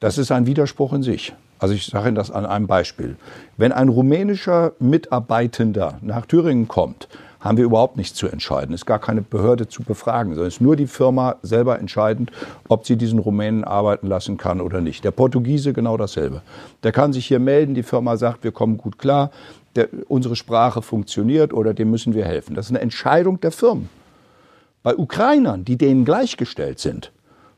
[0.00, 1.34] Das ist ein Widerspruch in sich.
[1.58, 3.16] Also ich sage Ihnen das an einem Beispiel.
[3.56, 7.08] Wenn ein rumänischer Mitarbeitender nach Thüringen kommt
[7.44, 8.74] haben wir überhaupt nichts zu entscheiden.
[8.74, 12.32] Es ist gar keine Behörde zu befragen, sondern es ist nur die Firma selber entscheidend,
[12.68, 15.04] ob sie diesen Rumänen arbeiten lassen kann oder nicht.
[15.04, 16.40] Der Portugiese genau dasselbe.
[16.82, 19.30] Der kann sich hier melden, die Firma sagt, wir kommen gut klar,
[19.76, 22.54] der, unsere Sprache funktioniert oder dem müssen wir helfen.
[22.54, 23.90] Das ist eine Entscheidung der Firmen.
[24.84, 27.10] Bei Ukrainern, die denen gleichgestellt sind,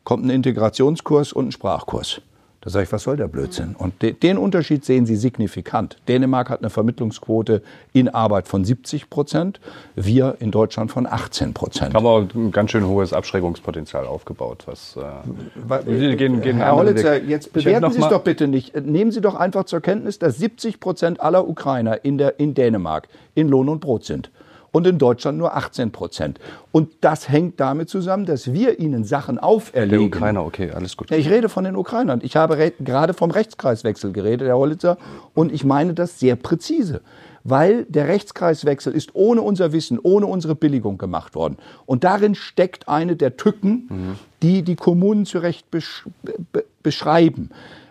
[0.04, 2.22] kommt ein Integrationskurs und ein Sprachkurs.
[2.60, 3.74] Da sage ich, was soll der Blödsinn?
[3.76, 5.96] Und de, den Unterschied sehen Sie signifikant.
[6.06, 7.62] Dänemark hat eine Vermittlungsquote
[7.92, 9.60] in Arbeit von 70 Prozent,
[9.96, 11.94] wir in Deutschland von 18 Prozent.
[11.94, 14.62] Haben auch ein ganz schön hohes Abschreckungspotenzial aufgebaut.
[14.66, 18.76] Was, äh, gehen, gehen Herr Hollitzer, jetzt bewerten Sie es doch bitte nicht.
[18.76, 23.08] Nehmen Sie doch einfach zur Kenntnis, dass 70 Prozent aller Ukrainer in, der, in Dänemark
[23.34, 24.30] in Lohn und Brot sind
[24.76, 26.38] und in Deutschland nur 18 Prozent.
[26.70, 29.98] Und das hängt damit zusammen, dass wir ihnen Sachen auferlegen.
[29.98, 31.10] Die Ukrainer, okay, alles gut.
[31.10, 32.20] Ich rede von den Ukrainern.
[32.22, 34.98] Ich habe gerade vom Rechtskreiswechsel geredet, Herr Hollitzer,
[35.32, 37.00] und ich meine das sehr präzise
[37.48, 41.58] weil der Rechtskreiswechsel ist ohne unser Wissen, ohne unsere Billigung gemacht worden.
[41.86, 44.18] Und darin steckt eine der Tücken, mhm.
[44.42, 46.08] die die Kommunen zu Recht besch
[46.52, 47.50] be beschreiben.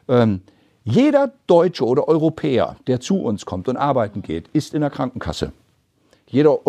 [0.10, 0.42] Ähm,
[0.84, 5.54] jeder Deutsche oder Europäer, der zu uns kommt und arbeiten geht, ist in der Krankenkasse.
[6.28, 6.60] Jeder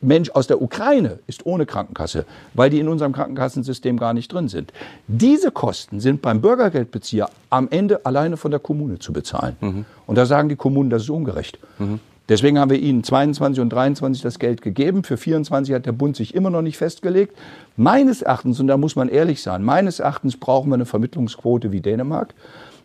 [0.00, 4.48] Mensch aus der Ukraine ist ohne Krankenkasse, weil die in unserem Krankenkassensystem gar nicht drin
[4.48, 4.72] sind.
[5.08, 9.56] Diese Kosten sind beim Bürgergeldbezieher am Ende alleine von der Kommune zu bezahlen.
[9.60, 9.84] Mhm.
[10.06, 11.58] Und da sagen die Kommunen, das ist ungerecht.
[11.78, 12.00] Mhm.
[12.28, 15.02] Deswegen haben wir ihnen 22 und 23 das Geld gegeben.
[15.02, 17.34] Für 24 hat der Bund sich immer noch nicht festgelegt.
[17.76, 21.80] Meines Erachtens, und da muss man ehrlich sein, meines Erachtens brauchen wir eine Vermittlungsquote wie
[21.80, 22.34] Dänemark.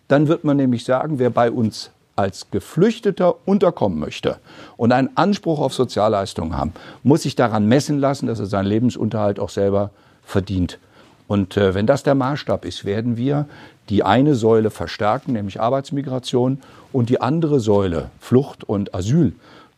[0.07, 4.37] Dann wird man nämlich sagen, wer bei uns als Geflüchteter unterkommen möchte
[4.77, 9.39] und einen Anspruch auf Sozialleistungen haben, muss sich daran messen lassen, dass er seinen Lebensunterhalt
[9.39, 9.89] auch selber
[10.23, 10.79] verdient.
[11.27, 13.47] Und äh, wenn das der Maßstab ist, werden wir
[13.89, 19.33] die eine Säule verstärken, nämlich Arbeitsmigration, und die andere Säule, Flucht und Asyl,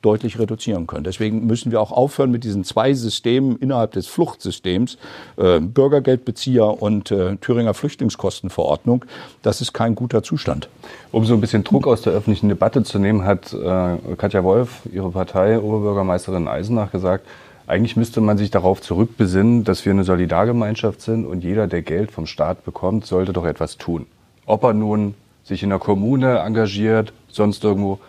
[0.05, 1.03] deutlich reduzieren können.
[1.03, 4.97] Deswegen müssen wir auch aufhören mit diesen zwei Systemen innerhalb des Fluchtsystems,
[5.37, 9.05] äh, Bürgergeldbezieher und äh, Thüringer Flüchtlingskostenverordnung.
[9.41, 10.69] Das ist kein guter Zustand.
[11.11, 14.81] Um so ein bisschen Druck aus der öffentlichen Debatte zu nehmen, hat äh, Katja Wolf,
[14.93, 17.25] ihre Partei, Oberbürgermeisterin Eisenach, gesagt,
[17.67, 22.11] eigentlich müsste man sich darauf zurückbesinnen, dass wir eine Solidargemeinschaft sind und jeder, der Geld
[22.11, 24.05] vom Staat bekommt, sollte doch etwas tun.
[24.45, 27.99] Ob er nun sich in der Kommune engagiert, sonst irgendwo.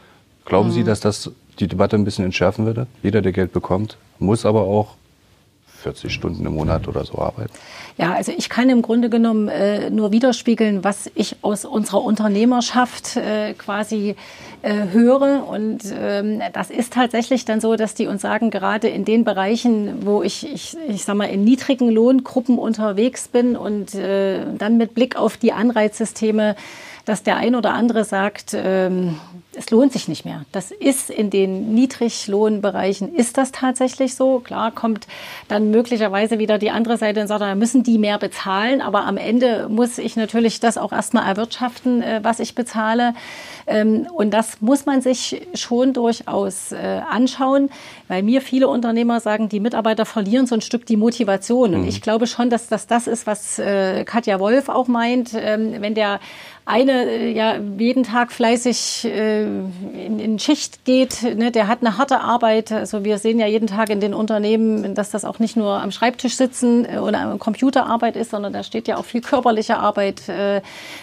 [0.44, 0.72] Glauben mhm.
[0.72, 2.86] Sie, dass das die Debatte ein bisschen entschärfen würde.
[3.02, 4.96] Jeder, der Geld bekommt, muss aber auch
[5.86, 7.52] 40 Stunden im Monat oder so arbeiten.
[7.96, 13.16] Ja, also ich kann im Grunde genommen äh, nur widerspiegeln, was ich aus unserer Unternehmerschaft
[13.16, 14.16] äh, quasi
[14.62, 15.46] äh, höre.
[15.48, 20.04] Und ähm, das ist tatsächlich dann so, dass die uns sagen, gerade in den Bereichen,
[20.04, 24.94] wo ich, ich, ich sag mal, in niedrigen Lohngruppen unterwegs bin und äh, dann mit
[24.94, 26.56] Blick auf die Anreizsysteme,
[27.06, 29.18] dass der ein oder andere sagt, ähm,
[29.56, 30.44] es lohnt sich nicht mehr.
[30.52, 34.40] Das ist in den Niedriglohnbereichen ist das tatsächlich so.
[34.40, 35.06] Klar kommt
[35.48, 39.16] dann möglicherweise wieder die andere Seite und sagt, da müssen die mehr bezahlen, aber am
[39.16, 43.14] Ende muss ich natürlich das auch erstmal erwirtschaften, äh, was ich bezahle.
[43.68, 47.70] Ähm, und das muss man sich schon durchaus äh, anschauen,
[48.08, 51.74] weil mir viele Unternehmer sagen, die Mitarbeiter verlieren so ein Stück die Motivation.
[51.74, 51.88] Und mhm.
[51.88, 55.94] ich glaube schon, dass das das ist, was äh, Katja Wolf auch meint, ähm, wenn
[55.94, 56.18] der
[56.66, 61.96] eine äh, ja jeden Tag fleißig äh, in, in Schicht geht, ne, der hat eine
[61.96, 62.72] harte Arbeit.
[62.72, 65.92] Also wir sehen ja jeden Tag in den Unternehmen, dass das auch nicht nur am
[65.92, 70.28] Schreibtisch sitzen äh, oder am Computerarbeit ist, sondern da steht ja auch viel körperliche Arbeit
[70.28, 70.60] äh,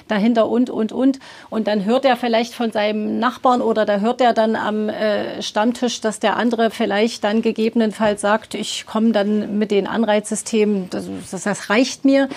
[0.10, 1.20] dahinter und und und.
[1.50, 5.42] Und dann hört er vielleicht von seinem Nachbarn oder da hört er dann am äh,
[5.42, 11.08] Stammtisch, dass der andere vielleicht dann gegebenenfalls sagt, ich komme dann mit den Anreizsystemen, das,
[11.32, 12.28] das reicht mir,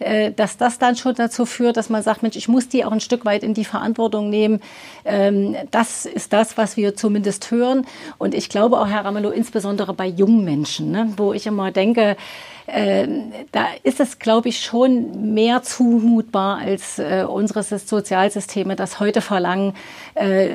[0.00, 2.92] äh, dass das dann schon dazu führt, dass man sagt, Mensch, ich muss die auch
[2.92, 4.60] ein Stück weit in die Verantwortung nehmen.
[5.04, 7.86] Ähm, das ist das, was wir zumindest hören.
[8.18, 12.16] Und ich glaube auch, Herr Ramelow, insbesondere bei jungen Menschen, ne, wo ich immer denke,
[12.66, 13.06] äh,
[13.52, 19.74] da ist es, glaube ich, schon mehr zumutbar, als äh, unsere Sozialsysteme das heute verlangen,
[20.14, 20.48] äh,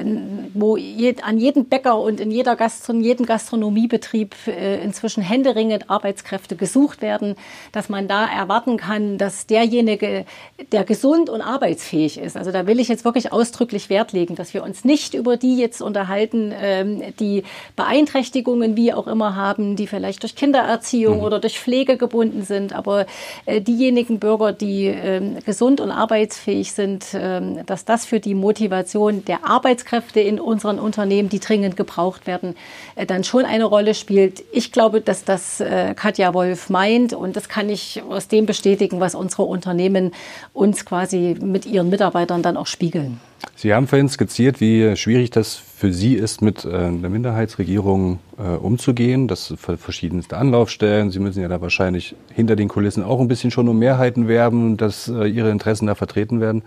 [0.53, 6.55] wo je, an jedem Bäcker und in jeder Gastron jedem Gastronomiebetrieb äh, inzwischen händeringend Arbeitskräfte
[6.55, 7.35] gesucht werden,
[7.71, 10.25] dass man da erwarten kann, dass derjenige,
[10.71, 14.53] der gesund und arbeitsfähig ist, also da will ich jetzt wirklich ausdrücklich Wert legen, dass
[14.53, 17.43] wir uns nicht über die jetzt unterhalten, ähm, die
[17.75, 21.23] Beeinträchtigungen wie auch immer haben, die vielleicht durch Kindererziehung mhm.
[21.23, 22.73] oder durch Pflege gebunden sind.
[22.73, 23.05] Aber
[23.45, 29.25] äh, diejenigen Bürger, die äh, gesund und arbeitsfähig sind, äh, dass das für die Motivation
[29.25, 32.55] der Arbeitskräfte in unseren Unternehmen, die dringend gebraucht werden,
[32.95, 34.43] äh, dann schon eine Rolle spielt.
[34.51, 38.99] Ich glaube, dass das äh, Katja Wolf meint und das kann ich aus dem bestätigen,
[38.99, 40.11] was unsere Unternehmen
[40.53, 43.19] uns quasi mit ihren Mitarbeitern dann auch spiegeln.
[43.55, 48.41] Sie haben vorhin skizziert, wie schwierig das für Sie ist, mit äh, einer Minderheitsregierung äh,
[48.41, 49.29] umzugehen.
[49.29, 51.09] Das verschiedenste Anlaufstellen.
[51.09, 54.75] Sie müssen ja da wahrscheinlich hinter den Kulissen auch ein bisschen schon um Mehrheiten werben,
[54.75, 56.63] dass äh, Ihre Interessen da vertreten werden.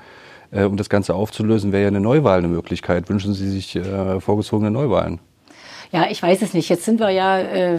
[0.51, 3.11] Äh, um das Ganze aufzulösen, wäre ja eine Neuwahl eine Möglichkeit.
[3.11, 5.19] Wünschen Sie sich äh, vorgezogene Neuwahlen?
[5.93, 6.71] Ja, ich weiß es nicht.
[6.71, 7.79] Jetzt sind wir ja äh,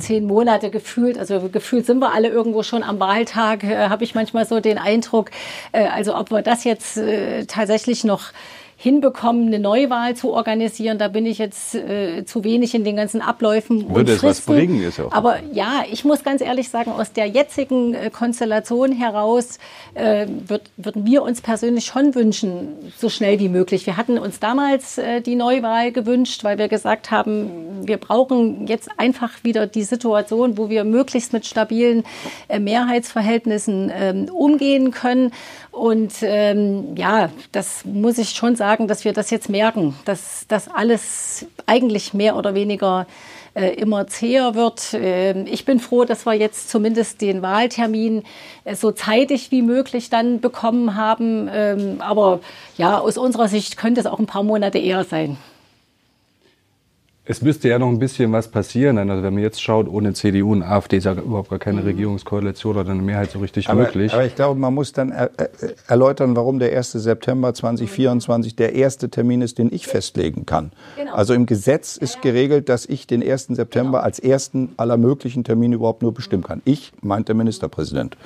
[0.00, 4.16] zehn Monate gefühlt, also gefühlt sind wir alle irgendwo schon am Wahltag, äh, habe ich
[4.16, 5.30] manchmal so den Eindruck.
[5.70, 8.32] Äh, also ob wir das jetzt äh, tatsächlich noch
[8.84, 10.98] hinbekommen, eine Neuwahl zu organisieren.
[10.98, 13.94] Da bin ich jetzt äh, zu wenig in den ganzen Abläufen.
[13.94, 15.10] Würde es was bringen, ist auch.
[15.10, 19.58] Aber ja, ich muss ganz ehrlich sagen, aus der jetzigen äh, Konstellation heraus
[19.94, 23.86] äh, wird, würden wir uns persönlich schon wünschen, so schnell wie möglich.
[23.86, 28.90] Wir hatten uns damals äh, die Neuwahl gewünscht, weil wir gesagt haben, wir brauchen jetzt
[28.98, 32.04] einfach wieder die Situation, wo wir möglichst mit stabilen
[32.48, 35.32] äh, Mehrheitsverhältnissen ähm, umgehen können.
[35.70, 40.68] Und ähm, ja, das muss ich schon sagen, dass wir das jetzt merken, dass das
[40.68, 43.06] alles eigentlich mehr oder weniger
[43.54, 44.94] äh, immer zäher wird.
[44.94, 48.24] Äh, ich bin froh, dass wir jetzt zumindest den Wahltermin
[48.64, 51.48] äh, so zeitig wie möglich dann bekommen haben.
[51.52, 52.40] Ähm, aber
[52.76, 55.36] ja, aus unserer Sicht könnte es auch ein paar Monate eher sein.
[57.26, 58.98] Es müsste ja noch ein bisschen was passieren.
[58.98, 61.86] Also wenn man jetzt schaut, ohne CDU und AfD ist ja überhaupt gar keine mhm.
[61.86, 64.12] Regierungskoalition oder eine Mehrheit so richtig aber, möglich.
[64.12, 65.30] Aber ich glaube, man muss dann er,
[65.88, 66.92] erläutern, warum der 1.
[66.92, 70.72] September 2024 der erste Termin ist, den ich festlegen kann.
[70.96, 71.14] Genau.
[71.14, 73.46] Also im Gesetz ist geregelt, dass ich den 1.
[73.46, 74.04] September genau.
[74.04, 76.60] als ersten aller möglichen Termine überhaupt nur bestimmen kann.
[76.66, 78.18] Ich, meint der Ministerpräsident.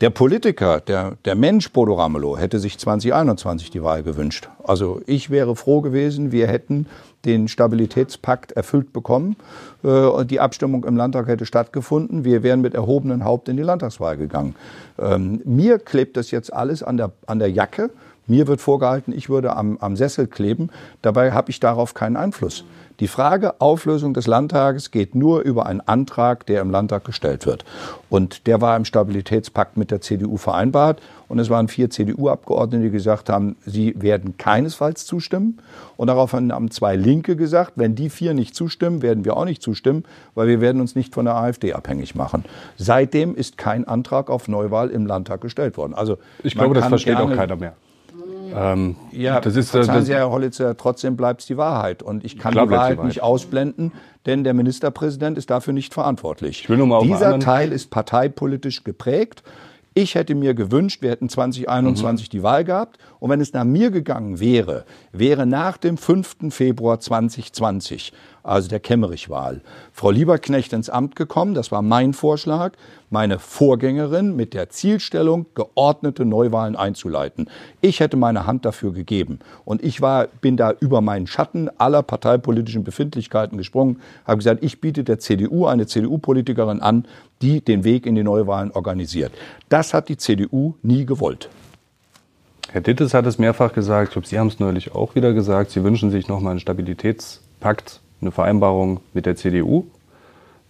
[0.00, 4.48] Der Politiker, der, der Mensch Bodo Ramelow, hätte sich 2021 die Wahl gewünscht.
[4.62, 6.86] Also ich wäre froh gewesen, wir hätten
[7.24, 9.36] den Stabilitätspakt erfüllt bekommen.
[9.82, 12.24] Äh, die Abstimmung im Landtag hätte stattgefunden.
[12.24, 14.54] Wir wären mit erhobenem Haupt in die Landtagswahl gegangen.
[14.98, 17.90] Ähm, mir klebt das jetzt alles an der, an der Jacke.
[18.28, 20.70] Mir wird vorgehalten, ich würde am, am Sessel kleben.
[21.02, 22.64] Dabei habe ich darauf keinen Einfluss.
[23.00, 27.64] Die Frage Auflösung des Landtages geht nur über einen Antrag, der im Landtag gestellt wird.
[28.10, 31.00] Und der war im Stabilitätspakt mit der CDU vereinbart.
[31.28, 35.60] Und es waren vier CDU-Abgeordnete, die gesagt haben, sie werden keinesfalls zustimmen.
[35.96, 39.62] Und daraufhin haben zwei Linke gesagt, wenn die vier nicht zustimmen, werden wir auch nicht
[39.62, 40.04] zustimmen,
[40.34, 42.44] weil wir werden uns nicht von der AfD abhängig machen.
[42.76, 45.94] Seitdem ist kein Antrag auf Neuwahl im Landtag gestellt worden.
[45.94, 47.74] Also ich glaube, das versteht auch keiner mehr.
[48.54, 52.02] Ähm, ja, das ist, verzeihen Sie, Herr Hollitzer, trotzdem bleibt es die Wahrheit.
[52.02, 53.92] Und ich kann klar, die Wahrheit nicht ausblenden,
[54.26, 56.62] denn der Ministerpräsident ist dafür nicht verantwortlich.
[56.62, 59.42] Ich will nur mal Dieser Teil ist parteipolitisch geprägt.
[59.94, 62.30] Ich hätte mir gewünscht, wir hätten 2021 mhm.
[62.30, 62.98] die Wahl gehabt.
[63.18, 66.36] Und wenn es nach mir gegangen wäre, wäre nach dem 5.
[66.50, 68.12] Februar 2020
[68.48, 69.60] also der Kemmerich-Wahl.
[69.92, 72.72] Frau Lieberknecht ins Amt gekommen, das war mein Vorschlag,
[73.10, 77.48] meine Vorgängerin mit der Zielstellung, geordnete Neuwahlen einzuleiten.
[77.80, 79.38] Ich hätte meine Hand dafür gegeben.
[79.64, 84.80] Und ich war, bin da über meinen Schatten aller parteipolitischen Befindlichkeiten gesprungen, habe gesagt, ich
[84.80, 87.06] biete der CDU eine CDU-Politikerin an,
[87.42, 89.32] die den Weg in die Neuwahlen organisiert.
[89.68, 91.48] Das hat die CDU nie gewollt.
[92.70, 95.70] Herr Dittes hat es mehrfach gesagt, ich glaube, Sie haben es neulich auch wieder gesagt,
[95.70, 99.84] Sie wünschen sich nochmal einen Stabilitätspakt, eine Vereinbarung mit der CDU.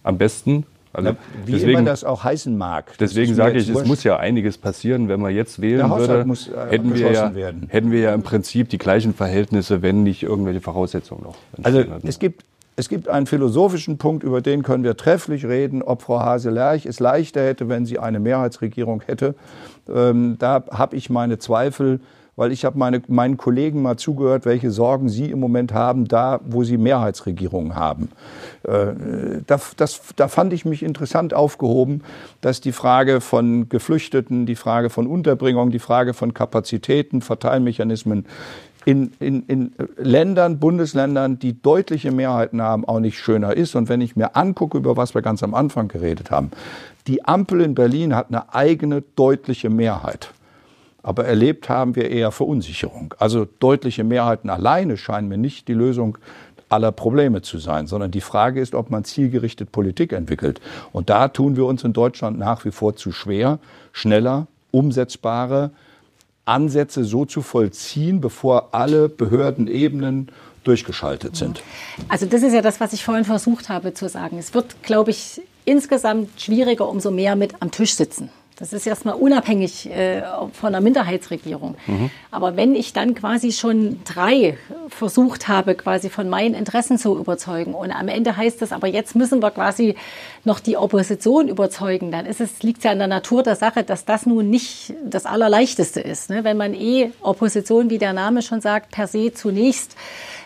[0.03, 0.65] Am besten.
[0.91, 1.11] Also
[1.45, 2.97] wie deswegen, immer das auch heißen mag.
[2.99, 5.07] Deswegen sage ich, es muss ja einiges passieren.
[5.07, 7.67] Wenn man jetzt wählen würde, muss, äh, hätten, wir ja, werden.
[7.69, 11.35] hätten wir ja im Prinzip die gleichen Verhältnisse, wenn nicht irgendwelche Voraussetzungen noch.
[11.61, 12.43] Also es gibt
[12.75, 17.01] es gibt einen philosophischen Punkt, über den können wir trefflich reden, ob Frau Hase-Lerch es
[17.01, 19.35] leichter hätte, wenn sie eine Mehrheitsregierung hätte.
[19.93, 21.99] Ähm, da habe ich meine Zweifel,
[22.39, 26.39] weil ich habe meine, meinen Kollegen mal zugehört, welche Sorgen sie im Moment haben, da
[26.45, 28.11] wo sie Mehrheitsregierungen haben.
[28.63, 32.01] Äh, da, das, da fand ich mich interessant aufgehoben,
[32.39, 38.25] dass die Frage von Geflüchteten, die Frage von Unterbringung, die Frage von Kapazitäten, Verteilmechanismen
[38.85, 43.75] in, in, in Ländern, Bundesländern, die deutliche Mehrheiten haben, auch nicht schöner ist.
[43.75, 46.51] Und wenn ich mir angucke, über was wir ganz am Anfang geredet haben,
[47.05, 50.31] die Ampel in Berlin hat eine eigene deutliche Mehrheit.
[51.09, 53.15] Aber erlebt haben wir eher Verunsicherung.
[53.17, 56.19] Also deutliche Mehrheiten alleine scheinen mir nicht die Lösung
[56.69, 60.61] aller Probleme zu sein, sondern die Frage ist, ob man zielgerichtet Politik entwickelt.
[60.93, 63.57] Und da tun wir uns in Deutschland nach wie vor zu schwer,
[63.91, 65.71] schneller, umsetzbare,
[66.45, 70.29] Ansätze so zu vollziehen, bevor alle Behördenebenen
[70.63, 71.63] durchgeschaltet sind.
[72.07, 74.37] Also das ist ja das, was ich vorhin versucht habe zu sagen.
[74.37, 78.29] Es wird, glaube ich, insgesamt schwieriger, umso mehr mit am Tisch sitzen.
[78.59, 81.75] Das ist erstmal unabhängig äh, von einer Minderheitsregierung.
[81.87, 82.11] Mhm.
[82.29, 84.57] Aber wenn ich dann quasi schon drei
[84.89, 89.15] versucht habe, quasi von meinen Interessen zu überzeugen und am Ende heißt es, aber jetzt
[89.15, 89.95] müssen wir quasi
[90.43, 93.83] noch die Opposition überzeugen, dann ist es, liegt es ja an der Natur der Sache,
[93.83, 96.29] dass das nun nicht das Allerleichteste ist.
[96.29, 96.43] Ne?
[96.43, 99.95] Wenn man eh Opposition, wie der Name schon sagt, per se zunächst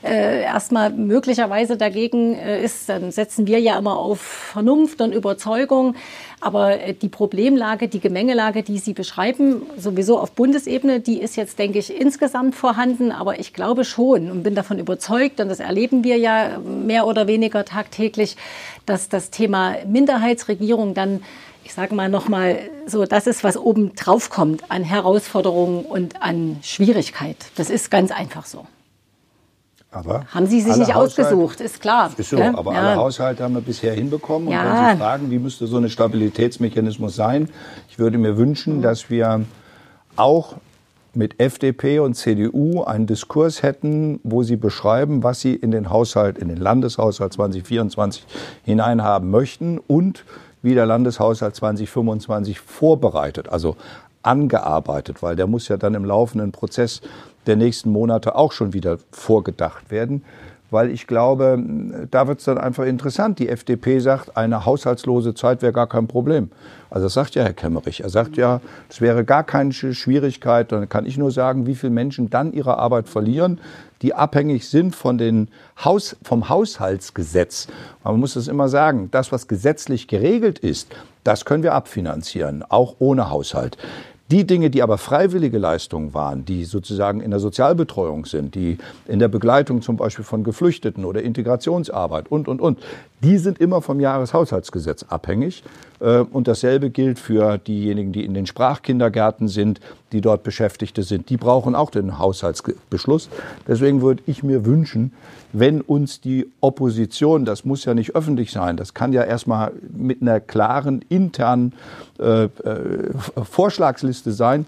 [0.03, 5.95] äh, erstmal möglicherweise dagegen äh, ist, dann setzen wir ja immer auf Vernunft und Überzeugung.
[6.41, 11.57] Aber äh, die Problemlage, die Gemengelage, die Sie beschreiben, sowieso auf Bundesebene, die ist jetzt,
[11.57, 13.11] denke ich, insgesamt vorhanden.
[13.11, 17.27] Aber ich glaube schon und bin davon überzeugt, und das erleben wir ja mehr oder
[17.27, 18.35] weniger tagtäglich,
[18.85, 21.21] dass das Thema Minderheitsregierung dann
[21.65, 26.59] ich sage mal nochmal, so das ist, was oben drauf kommt an Herausforderungen und an
[26.61, 27.37] Schwierigkeit.
[27.55, 28.67] Das ist ganz einfach so.
[29.93, 32.11] Aber haben Sie sich nicht ausgesucht, ist klar.
[32.17, 32.53] Ist so, ja?
[32.55, 32.79] aber ja.
[32.79, 34.47] alle Haushalte haben wir bisher hinbekommen.
[34.47, 34.63] Und ja.
[34.63, 37.49] wenn Sie fragen, wie müsste so ein Stabilitätsmechanismus sein,
[37.89, 39.45] ich würde mir wünschen, dass wir
[40.15, 40.55] auch
[41.15, 46.39] mit FDP und CDU einen Diskurs hätten, wo sie beschreiben, was sie in den Haushalt,
[46.39, 48.25] in den Landeshaushalt 2024
[48.63, 50.25] hineinhaben möchten und
[50.63, 53.75] wie der Landeshaushalt 2025 vorbereitet, also
[54.23, 57.01] angearbeitet, weil der muss ja dann im laufenden Prozess
[57.47, 60.23] der nächsten Monate auch schon wieder vorgedacht werden.
[60.71, 61.63] Weil ich glaube,
[62.09, 63.37] da wird es dann einfach interessant.
[63.37, 66.49] Die FDP sagt, eine haushaltslose Zeit wäre gar kein Problem.
[66.89, 68.01] Also das sagt ja Herr Kemmerich.
[68.01, 70.71] Er sagt ja, es wäre gar keine Schwierigkeit.
[70.71, 73.59] Dann kann ich nur sagen, wie viele Menschen dann ihre Arbeit verlieren,
[74.01, 75.47] die abhängig sind von den
[75.83, 77.67] Haus, vom Haushaltsgesetz.
[78.03, 80.87] Man muss es immer sagen, das, was gesetzlich geregelt ist,
[81.23, 83.77] das können wir abfinanzieren, auch ohne Haushalt.
[84.33, 89.19] Die Dinge, die aber freiwillige Leistungen waren, die sozusagen in der Sozialbetreuung sind, die in
[89.19, 92.79] der Begleitung zum Beispiel von Geflüchteten oder Integrationsarbeit und, und, und,
[93.21, 95.63] die sind immer vom Jahreshaushaltsgesetz abhängig.
[96.03, 99.79] Äh, und dasselbe gilt für diejenigen, die in den Sprachkindergärten sind,
[100.11, 101.29] die dort Beschäftigte sind.
[101.29, 103.29] Die brauchen auch den Haushaltsbeschluss.
[103.67, 105.13] Deswegen würde ich mir wünschen,
[105.53, 110.21] wenn uns die Opposition, das muss ja nicht öffentlich sein, das kann ja erstmal mit
[110.21, 111.73] einer klaren internen
[112.19, 112.49] äh, äh,
[113.43, 114.65] Vorschlagsliste sein,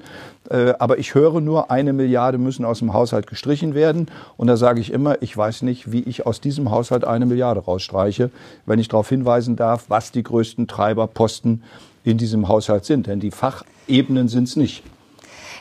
[0.49, 4.07] aber ich höre nur, eine Milliarde müssen aus dem Haushalt gestrichen werden.
[4.37, 7.61] Und da sage ich immer, ich weiß nicht, wie ich aus diesem Haushalt eine Milliarde
[7.61, 8.29] rausstreiche,
[8.65, 11.63] wenn ich darauf hinweisen darf, was die größten Treiberposten
[12.03, 13.07] in diesem Haushalt sind.
[13.07, 14.83] Denn die Fachebenen sind es nicht.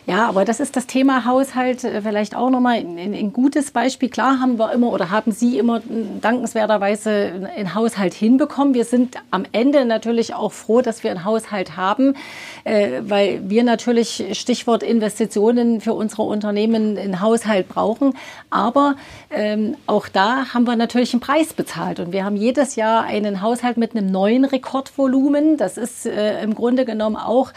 [0.06, 4.10] Ja, aber das ist das Thema Haushalt äh, vielleicht auch nochmal ein, gutes Beispiel.
[4.10, 5.80] Klar haben wir immer oder haben Sie immer
[6.20, 8.74] dankenswerterweise einen Haushalt hinbekommen.
[8.74, 12.16] Wir sind am Ende natürlich auch froh, dass wir einen Haushalt haben,
[12.64, 18.12] äh, weil wir natürlich Stichwort Investitionen für unsere Unternehmen einen Haushalt brauchen.
[18.50, 18.96] Aber
[19.30, 23.40] ähm, auch da haben wir natürlich einen Preis bezahlt und wir haben jedes Jahr einen
[23.40, 25.56] Haushalt mit einem neuen Rekordvolumen.
[25.56, 27.52] Das ist äh, im Grunde genommen auch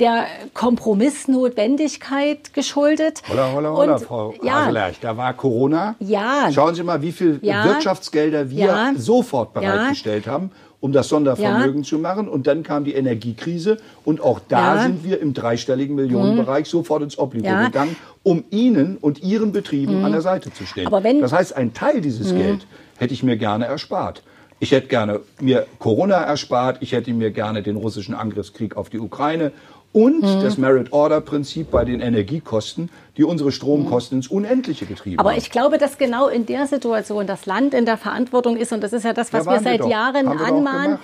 [0.00, 3.22] der Kompromissnotwendigkeit geschuldet.
[3.28, 5.94] Holla, holla, holla, Frau ja, Haselerch, da war Corona.
[6.00, 6.50] Ja.
[6.52, 7.64] Schauen Sie mal, wie viel Ja.
[7.64, 8.92] Wirtschaftsgelder wir Ja.
[8.96, 12.28] sofort bereitgestellt haben, um das Sondervermögen zu machen.
[12.28, 14.74] Und dann kam die Energiekrise und auch da.
[14.74, 14.80] Mhm.
[14.82, 17.16] sind wir im dreistelligen Millionenbereich sofort ins.
[17.18, 17.42] Mhm.
[17.42, 20.86] gegangen, um Ihnen und Ihren Betrieben an der Seite zu stehen.
[20.86, 21.22] Aber wenn- Mhm.
[21.22, 22.66] das heißt, ein Teil dieses Geld
[22.98, 24.22] hätte ich mir gerne erspart.
[24.60, 28.98] Ich hätte gerne mir Corona erspart, ich hätte mir gerne den russischen Angriffskrieg auf die
[28.98, 29.52] Ukraine
[29.94, 30.42] und Mhm.
[30.42, 35.38] das Merit-Order-Prinzip bei den Energiekosten, die unsere Stromkosten ins Unendliche getrieben Aber haben.
[35.38, 38.92] ich glaube, dass genau in der Situation das Land in der Verantwortung ist, und das
[38.92, 39.84] ist ja das, was Ja, wir seit.
[39.86, 40.98] Jahren wir auch anmahnen.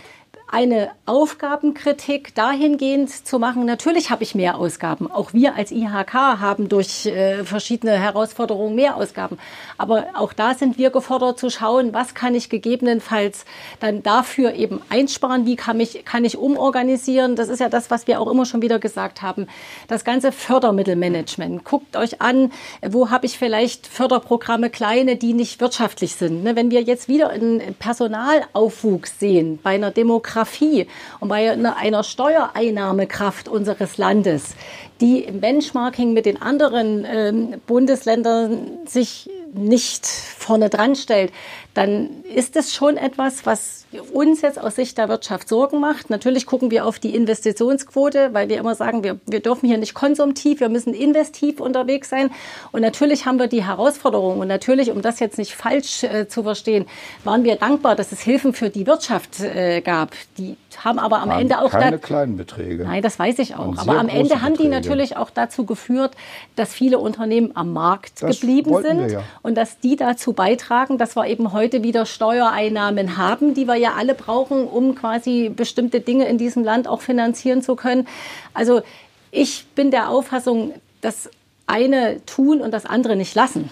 [0.53, 3.65] Eine Aufgabenkritik dahingehend zu machen.
[3.65, 5.11] Natürlich habe ich mehr Ausgaben.
[5.11, 9.39] Auch wir als IHK haben durch äh, verschiedene Herausforderungen mehr Ausgaben.
[9.79, 13.45] Aber auch da sind wir gefordert zu schauen, was kann ich gegebenenfalls
[13.79, 17.37] dann dafür eben einsparen, wie kann, mich, kann ich umorganisieren.
[17.37, 19.47] Das ist ja das, was wir auch immer schon wieder gesagt haben.
[19.87, 21.65] Das ganze Fördermittelmanagement.
[21.65, 22.51] Guckt euch an,
[22.83, 26.43] wo habe ich vielleicht Förderprogramme kleine, die nicht wirtschaftlich sind.
[26.43, 29.93] Ne, Wenn wir jetzt wieder einen Personalaufwuchs sehen bei einer
[30.41, 30.87] Demografie
[31.21, 34.55] und bei einer, einer Steuereinnahmekraft unseres Landes,
[35.01, 41.33] die im Benchmarking mit den anderen ähm, Bundesländern sich nicht vorne dran stellt,
[41.75, 46.11] dann ist es schon etwas, was uns jetzt aus Sicht der Wirtschaft Sorgen macht.
[46.11, 49.95] Natürlich gucken wir auf die Investitionsquote, weil wir immer sagen, wir, wir dürfen hier nicht
[49.95, 52.31] konsumtiv, wir müssen investiv unterwegs sein.
[52.73, 54.39] Und natürlich haben wir die Herausforderung.
[54.39, 56.87] Und natürlich, um das jetzt nicht falsch äh, zu verstehen,
[57.25, 60.13] waren wir dankbar, dass es Hilfen für die Wirtschaft äh, gab.
[60.39, 62.85] Die haben aber am Ende auch keine kleinen Beträge.
[62.85, 63.77] Nein, das weiß ich auch.
[63.77, 64.69] Aber am Ende haben die Beträge.
[64.71, 66.13] natürlich auch dazu geführt,
[66.57, 69.23] dass viele Unternehmen am Markt Das geblieben sind ja.
[69.43, 73.95] und dass die dazu beitragen, dass wir eben heute wieder Steuereinnahmen haben, die wir ja
[73.99, 78.07] alle brauchen, um quasi bestimmte Dinge in diesem Land auch finanzieren zu können.
[78.55, 78.83] Also
[79.31, 81.31] ich bin der Auffassung, das
[81.67, 83.71] eine tun und das andere nicht lassen.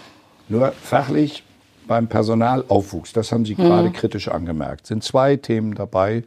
[0.49, 1.42] Nur fachlich
[1.86, 3.62] beim Personalaufwuchs, das haben Sie Mhm.
[3.62, 6.22] gerade kritisch angemerkt, sind zwei Themen dabei.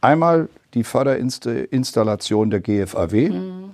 [0.00, 3.30] Einmal die Förderinstallation der GFAW.
[3.30, 3.70] Mhm.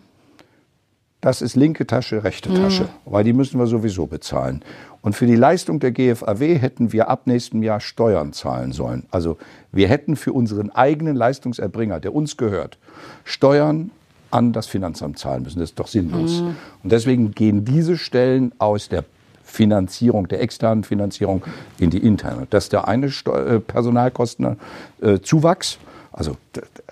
[1.21, 4.63] Das ist linke Tasche, rechte Tasche, weil die müssen wir sowieso bezahlen.
[5.03, 9.05] Und für die Leistung der GFAW hätten wir ab nächstem Jahr Steuern zahlen sollen.
[9.11, 9.37] Also
[9.73, 12.79] wir hätten für unseren eigenen Leistungserbringer, der uns gehört,
[13.25, 13.91] Steuern
[14.31, 15.59] an das Finanzamt zahlen müssen.
[15.59, 16.43] Das ist doch sinnlos.
[16.83, 19.05] Und deswegen gehen diese Stellen aus der
[19.43, 21.43] Finanzierung, der externen Finanzierung
[21.79, 22.47] in die interne.
[22.51, 25.79] Das ist der eine äh, Personalkostenzuwachs,
[26.17, 26.37] also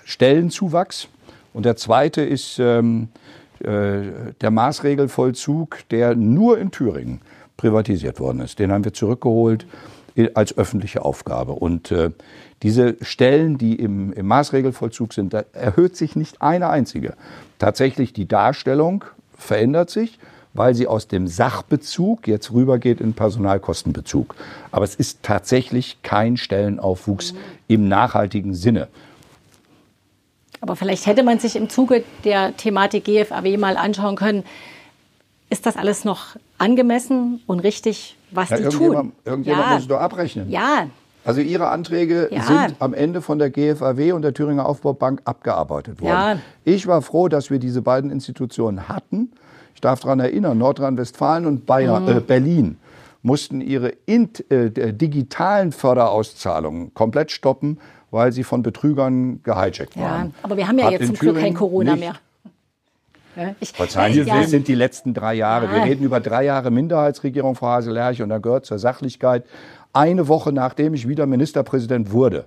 [0.05, 1.09] Stellenzuwachs.
[1.53, 3.09] Und der zweite ist ähm,
[3.59, 7.21] äh, der Maßregelvollzug, der nur in Thüringen
[7.57, 8.59] privatisiert worden ist.
[8.59, 9.65] Den haben wir zurückgeholt
[10.33, 11.53] als öffentliche Aufgabe.
[11.53, 12.11] Und äh,
[12.63, 17.15] diese Stellen, die im, im Maßregelvollzug sind, da erhöht sich nicht eine einzige.
[17.59, 19.03] Tatsächlich die Darstellung
[19.37, 20.19] verändert sich,
[20.53, 24.35] weil sie aus dem Sachbezug jetzt rübergeht in Personalkostenbezug.
[24.71, 27.33] Aber es ist tatsächlich kein Stellenaufwuchs
[27.67, 28.87] im nachhaltigen Sinne.
[30.65, 34.43] Aber vielleicht hätte man sich im Zuge der Thematik GFAW mal anschauen können,
[35.51, 39.13] ist das alles noch angemessen und richtig, was Ja, die irgendjemand tun?
[39.25, 39.73] irgendjemand ja.
[39.73, 40.49] muss es doch abrechnen.
[40.49, 40.87] ja,
[41.23, 42.41] Also Ihre Anträge Ja.
[42.41, 46.09] sind am Ende von der GFAW und der Thüringer Aufbaubank abgearbeitet worden.
[46.09, 46.37] Ja.
[46.63, 49.31] Ich war froh, dass wir diese beiden Institutionen hatten.
[49.75, 52.09] Ich darf daran erinnern, Nordrhein-Westfalen und Bayern, Mhm.
[52.17, 52.77] äh, Berlin
[53.21, 57.77] mussten ihre int, äh, digitalen Förderauszahlungen komplett stoppen,
[58.15, 60.01] weil sie von Betrügern gehijackt ja.
[60.01, 60.33] waren.
[60.41, 62.15] Aber wir haben ja Hat jetzt zum Glück kein Corona mehr.
[63.59, 65.69] Ich, Verzeihen Sie, ja, das sind die letzten drei Jahre.
[65.69, 65.83] Wir Ja.
[65.83, 69.43] reden über drei Jahre Minderheitsregierung, Frau Haselerch, und da gehört zur Sachlichkeit.
[69.91, 72.45] Eine Woche nachdem ich wieder Ministerpräsident wurde,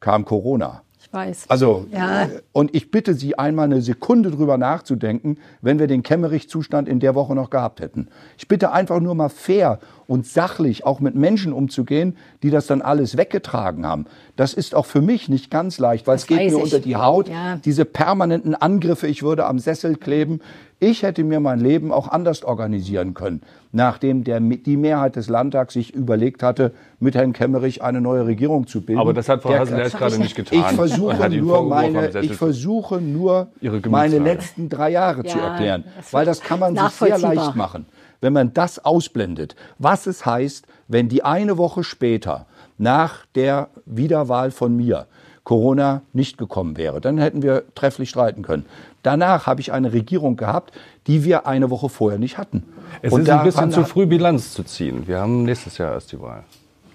[0.00, 0.82] kam Corona.
[1.14, 1.44] Weiß.
[1.48, 2.24] Also, Ja.
[2.24, 7.00] äh, und ich bitte Sie einmal eine Sekunde drüber nachzudenken, wenn wir den Kemmerich-Zustand in
[7.00, 8.08] der Woche noch gehabt hätten.
[8.36, 12.82] Ich bitte einfach nur mal fair und sachlich auch mit Menschen umzugehen, die das dann
[12.82, 14.04] alles weggetragen haben.
[14.36, 16.62] Das ist auch für mich nicht ganz leicht, weil es geht mir ich.
[16.62, 17.28] unter die Haut.
[17.28, 17.56] Ja.
[17.64, 20.40] Diese permanenten Angriffe, ich würde am Sessel kleben.
[20.86, 23.40] Ich hätte mir mein Leben auch anders organisieren können,
[23.72, 28.66] nachdem der, die Mehrheit des Landtags sich überlegt hatte, mit Herrn Kemmerich eine neue Regierung
[28.66, 29.00] zu bilden.
[29.00, 30.58] Aber das hat Frau Der- Haseler jetzt gerade nicht getan.
[30.58, 35.84] ich versuche nur meine, ich versuche nur Ihre meine letzten drei Jahre zu Ja, erklären,
[35.96, 37.86] das weil das kann man sich sehr leicht machen,
[38.20, 39.56] wenn man das ausblendet.
[39.78, 42.44] Was es heißt, wenn die eine Woche später
[42.76, 45.06] nach der Wiederwahl von mir
[45.44, 48.66] Corona nicht gekommen wäre, dann hätten wir trefflich streiten können.
[49.04, 50.72] Danach habe ich eine Regierung gehabt,
[51.06, 52.64] die wir eine Woche vorher nicht hatten.
[53.02, 55.06] Es Und ist ein bisschen zu früh, Bilanz zu ziehen.
[55.06, 56.42] Wir haben nächstes Jahr erst die Wahl.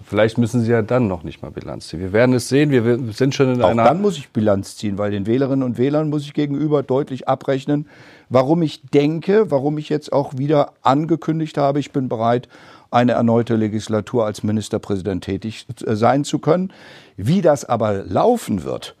[0.04, 2.00] Vielleicht müssen Sie ja dann noch nicht mal Bilanz ziehen.
[2.00, 2.72] Wir werden es sehen.
[2.72, 3.84] Wir sind schon in Auch einer.
[3.84, 7.86] dann muss ich Bilanz ziehen, weil den Wählerinnen und Wählern muss ich gegenüber deutlich abrechnen,
[8.28, 12.48] warum ich denke, warum ich jetzt auch wieder angekündigt habe, ich bin bereit,
[12.90, 16.72] eine erneute Legislatur als Ministerpräsident tätig äh, sein zu können.
[17.16, 18.96] Wie das aber laufen wird,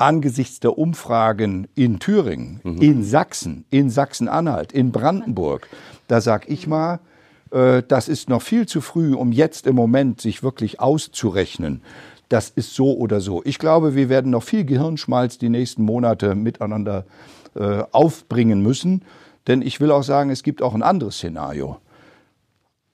[0.00, 2.80] angesichts der Umfragen in Thüringen, mhm.
[2.80, 5.68] in Sachsen, in Sachsen-Anhalt, in Brandenburg,
[6.08, 7.00] da sag ich mal,
[7.50, 11.82] äh, das ist noch viel zu früh, um jetzt im Moment sich wirklich auszurechnen.
[12.28, 13.42] Das ist so oder so.
[13.44, 17.04] Ich glaube, wir werden noch viel Gehirnschmalz die nächsten Monate miteinander
[17.54, 19.02] äh, aufbringen müssen.
[19.48, 21.78] Denn ich will auch sagen, es gibt auch ein anderes Szenario.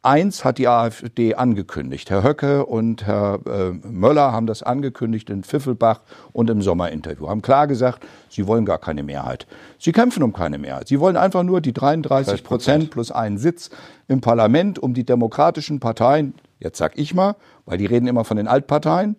[0.07, 2.11] Eins hat die AfD angekündigt.
[2.11, 6.01] Herr Höcke und Herr äh, Möller haben das angekündigt in Pfiffelbach
[6.33, 7.29] und im Sommerinterview.
[7.29, 9.49] Haben klar gesagt, sie wollen gar keine Mehrheit.
[9.81, 10.87] Sie kämpfen um keine Mehrheit.
[10.87, 13.71] Sie wollen einfach nur die 33 Prozent plus einen Sitz
[14.07, 17.35] im Parlament, um die demokratischen Parteien, jetzt sag ich mal,
[17.65, 19.17] weil die reden immer von den Altparteien,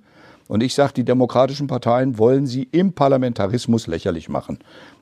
[0.47, 4.59] und ich sage, die demokratischen Parteien wollen sie im Parlamentarismus lächerlich machen.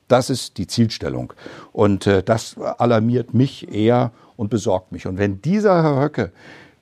[0.08, 1.32] Das ist die Zielstellung.
[1.72, 5.06] Und äh, das alarmiert mich eher und besorgt mich.
[5.06, 6.32] Und wenn dieser Herr Höcke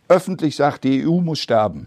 [0.08, 1.84] öffentlich sagt, die EU muss sterben,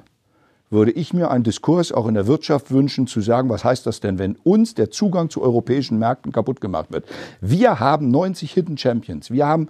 [0.70, 4.00] würde ich mir einen Diskurs auch in der Wirtschaft wünschen, zu sagen, was heißt das
[4.00, 7.06] denn, wenn uns der Zugang zu europäischen Märkten kaputt gemacht wird.
[7.40, 9.32] Wir haben 90 Hidden Champions.
[9.32, 9.70] Wir haben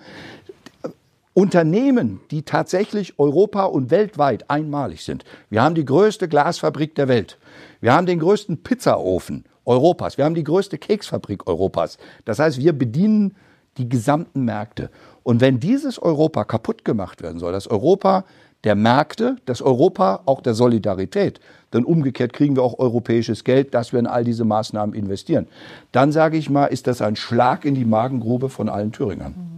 [1.33, 5.23] Unternehmen, die tatsächlich Europa und weltweit einmalig sind.
[5.51, 7.37] Wir haben die größte Glasfabrik der Welt.
[7.79, 10.17] Wir haben den größten Pizzaofen Europas.
[10.17, 11.99] Wir haben die größte Keksfabrik Europas.
[12.25, 13.35] Das heißt, wir bedienen
[13.77, 14.89] die gesamten Märkte.
[15.27, 18.23] Und wenn dieses Europa kaputt gemacht werden soll, das Europa
[18.63, 23.91] der Märkte, das Europa auch der Solidarität, dann umgekehrt kriegen wir auch europäisches Geld, das
[23.91, 25.47] wir in all diese Maßnahmen investieren,
[25.91, 29.56] dann sage ich mal, ist das ein Schlag in die Magengrube von allen Thüringern.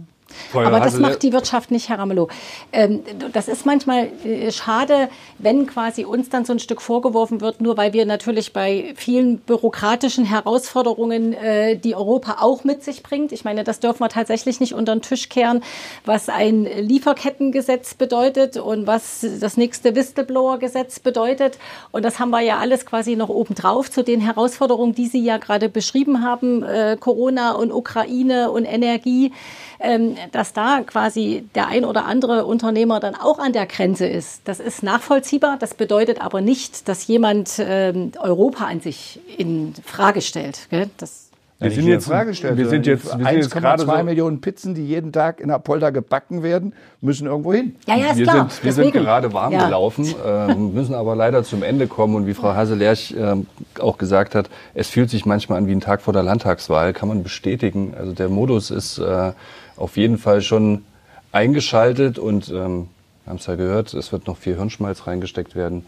[0.50, 2.28] Feuer Aber das macht die Wirtschaft nicht, Herr Ramelow.
[2.72, 3.00] Ähm,
[3.32, 5.08] das ist manchmal äh, schade,
[5.38, 9.38] wenn quasi uns dann so ein Stück vorgeworfen wird, nur weil wir natürlich bei vielen
[9.38, 13.32] bürokratischen Herausforderungen, äh, die Europa auch mit sich bringt.
[13.32, 15.62] Ich meine, das dürfen wir tatsächlich nicht unter den Tisch kehren,
[16.04, 21.58] was ein Lieferkettengesetz bedeutet und was das nächste Whistleblower-Gesetz bedeutet.
[21.92, 25.38] Und das haben wir ja alles quasi noch obendrauf zu den Herausforderungen, die Sie ja
[25.38, 29.32] gerade beschrieben haben, äh, Corona und Ukraine und Energie
[29.80, 34.42] ähm, dass da quasi der ein oder andere Unternehmer dann auch an der Grenze ist.
[34.44, 35.56] Das ist nachvollziehbar.
[35.58, 40.68] Das bedeutet aber nicht, dass jemand ähm, Europa an sich in Frage stellt.
[40.70, 40.90] Gell?
[40.96, 45.12] Das wir sind jetzt, Frage stellen, wir sind jetzt, 1,2 so Millionen Pizzen, die jeden
[45.12, 47.76] Tag in Apolda gebacken werden, müssen irgendwo hin.
[47.86, 48.36] Ja, ja, ist wir klar.
[48.48, 48.92] Sind, wir Deswegen.
[48.92, 49.66] sind gerade warm ja.
[49.66, 52.14] gelaufen, äh, müssen aber leider zum Ende kommen.
[52.14, 53.36] Und wie Frau Haselerch äh,
[53.78, 57.10] auch gesagt hat, es fühlt sich manchmal an wie ein Tag vor der Landtagswahl, kann
[57.10, 57.92] man bestätigen.
[57.94, 59.32] Also der Modus ist äh,
[59.76, 60.84] auf jeden Fall schon
[61.32, 62.88] eingeschaltet und ähm,
[63.26, 65.86] haben es ja gehört, es wird noch viel Hirnschmalz reingesteckt werden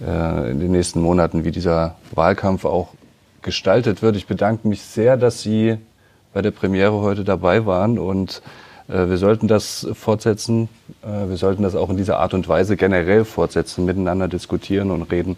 [0.00, 2.88] äh, in den nächsten Monaten, wie dieser Wahlkampf auch
[3.40, 4.16] gestaltet wird.
[4.16, 5.78] Ich bedanke mich sehr, dass Sie
[6.32, 8.42] bei der Premiere heute dabei waren und
[8.88, 10.68] äh, wir sollten das fortsetzen.
[11.02, 15.10] Äh, wir sollten das auch in dieser Art und Weise generell fortsetzen, miteinander diskutieren und
[15.10, 15.36] reden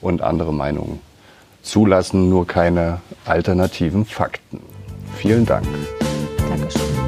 [0.00, 1.00] und andere Meinungen
[1.62, 4.60] zulassen, nur keine alternativen Fakten.
[5.16, 5.66] Vielen Dank.
[6.48, 7.07] Dankeschön.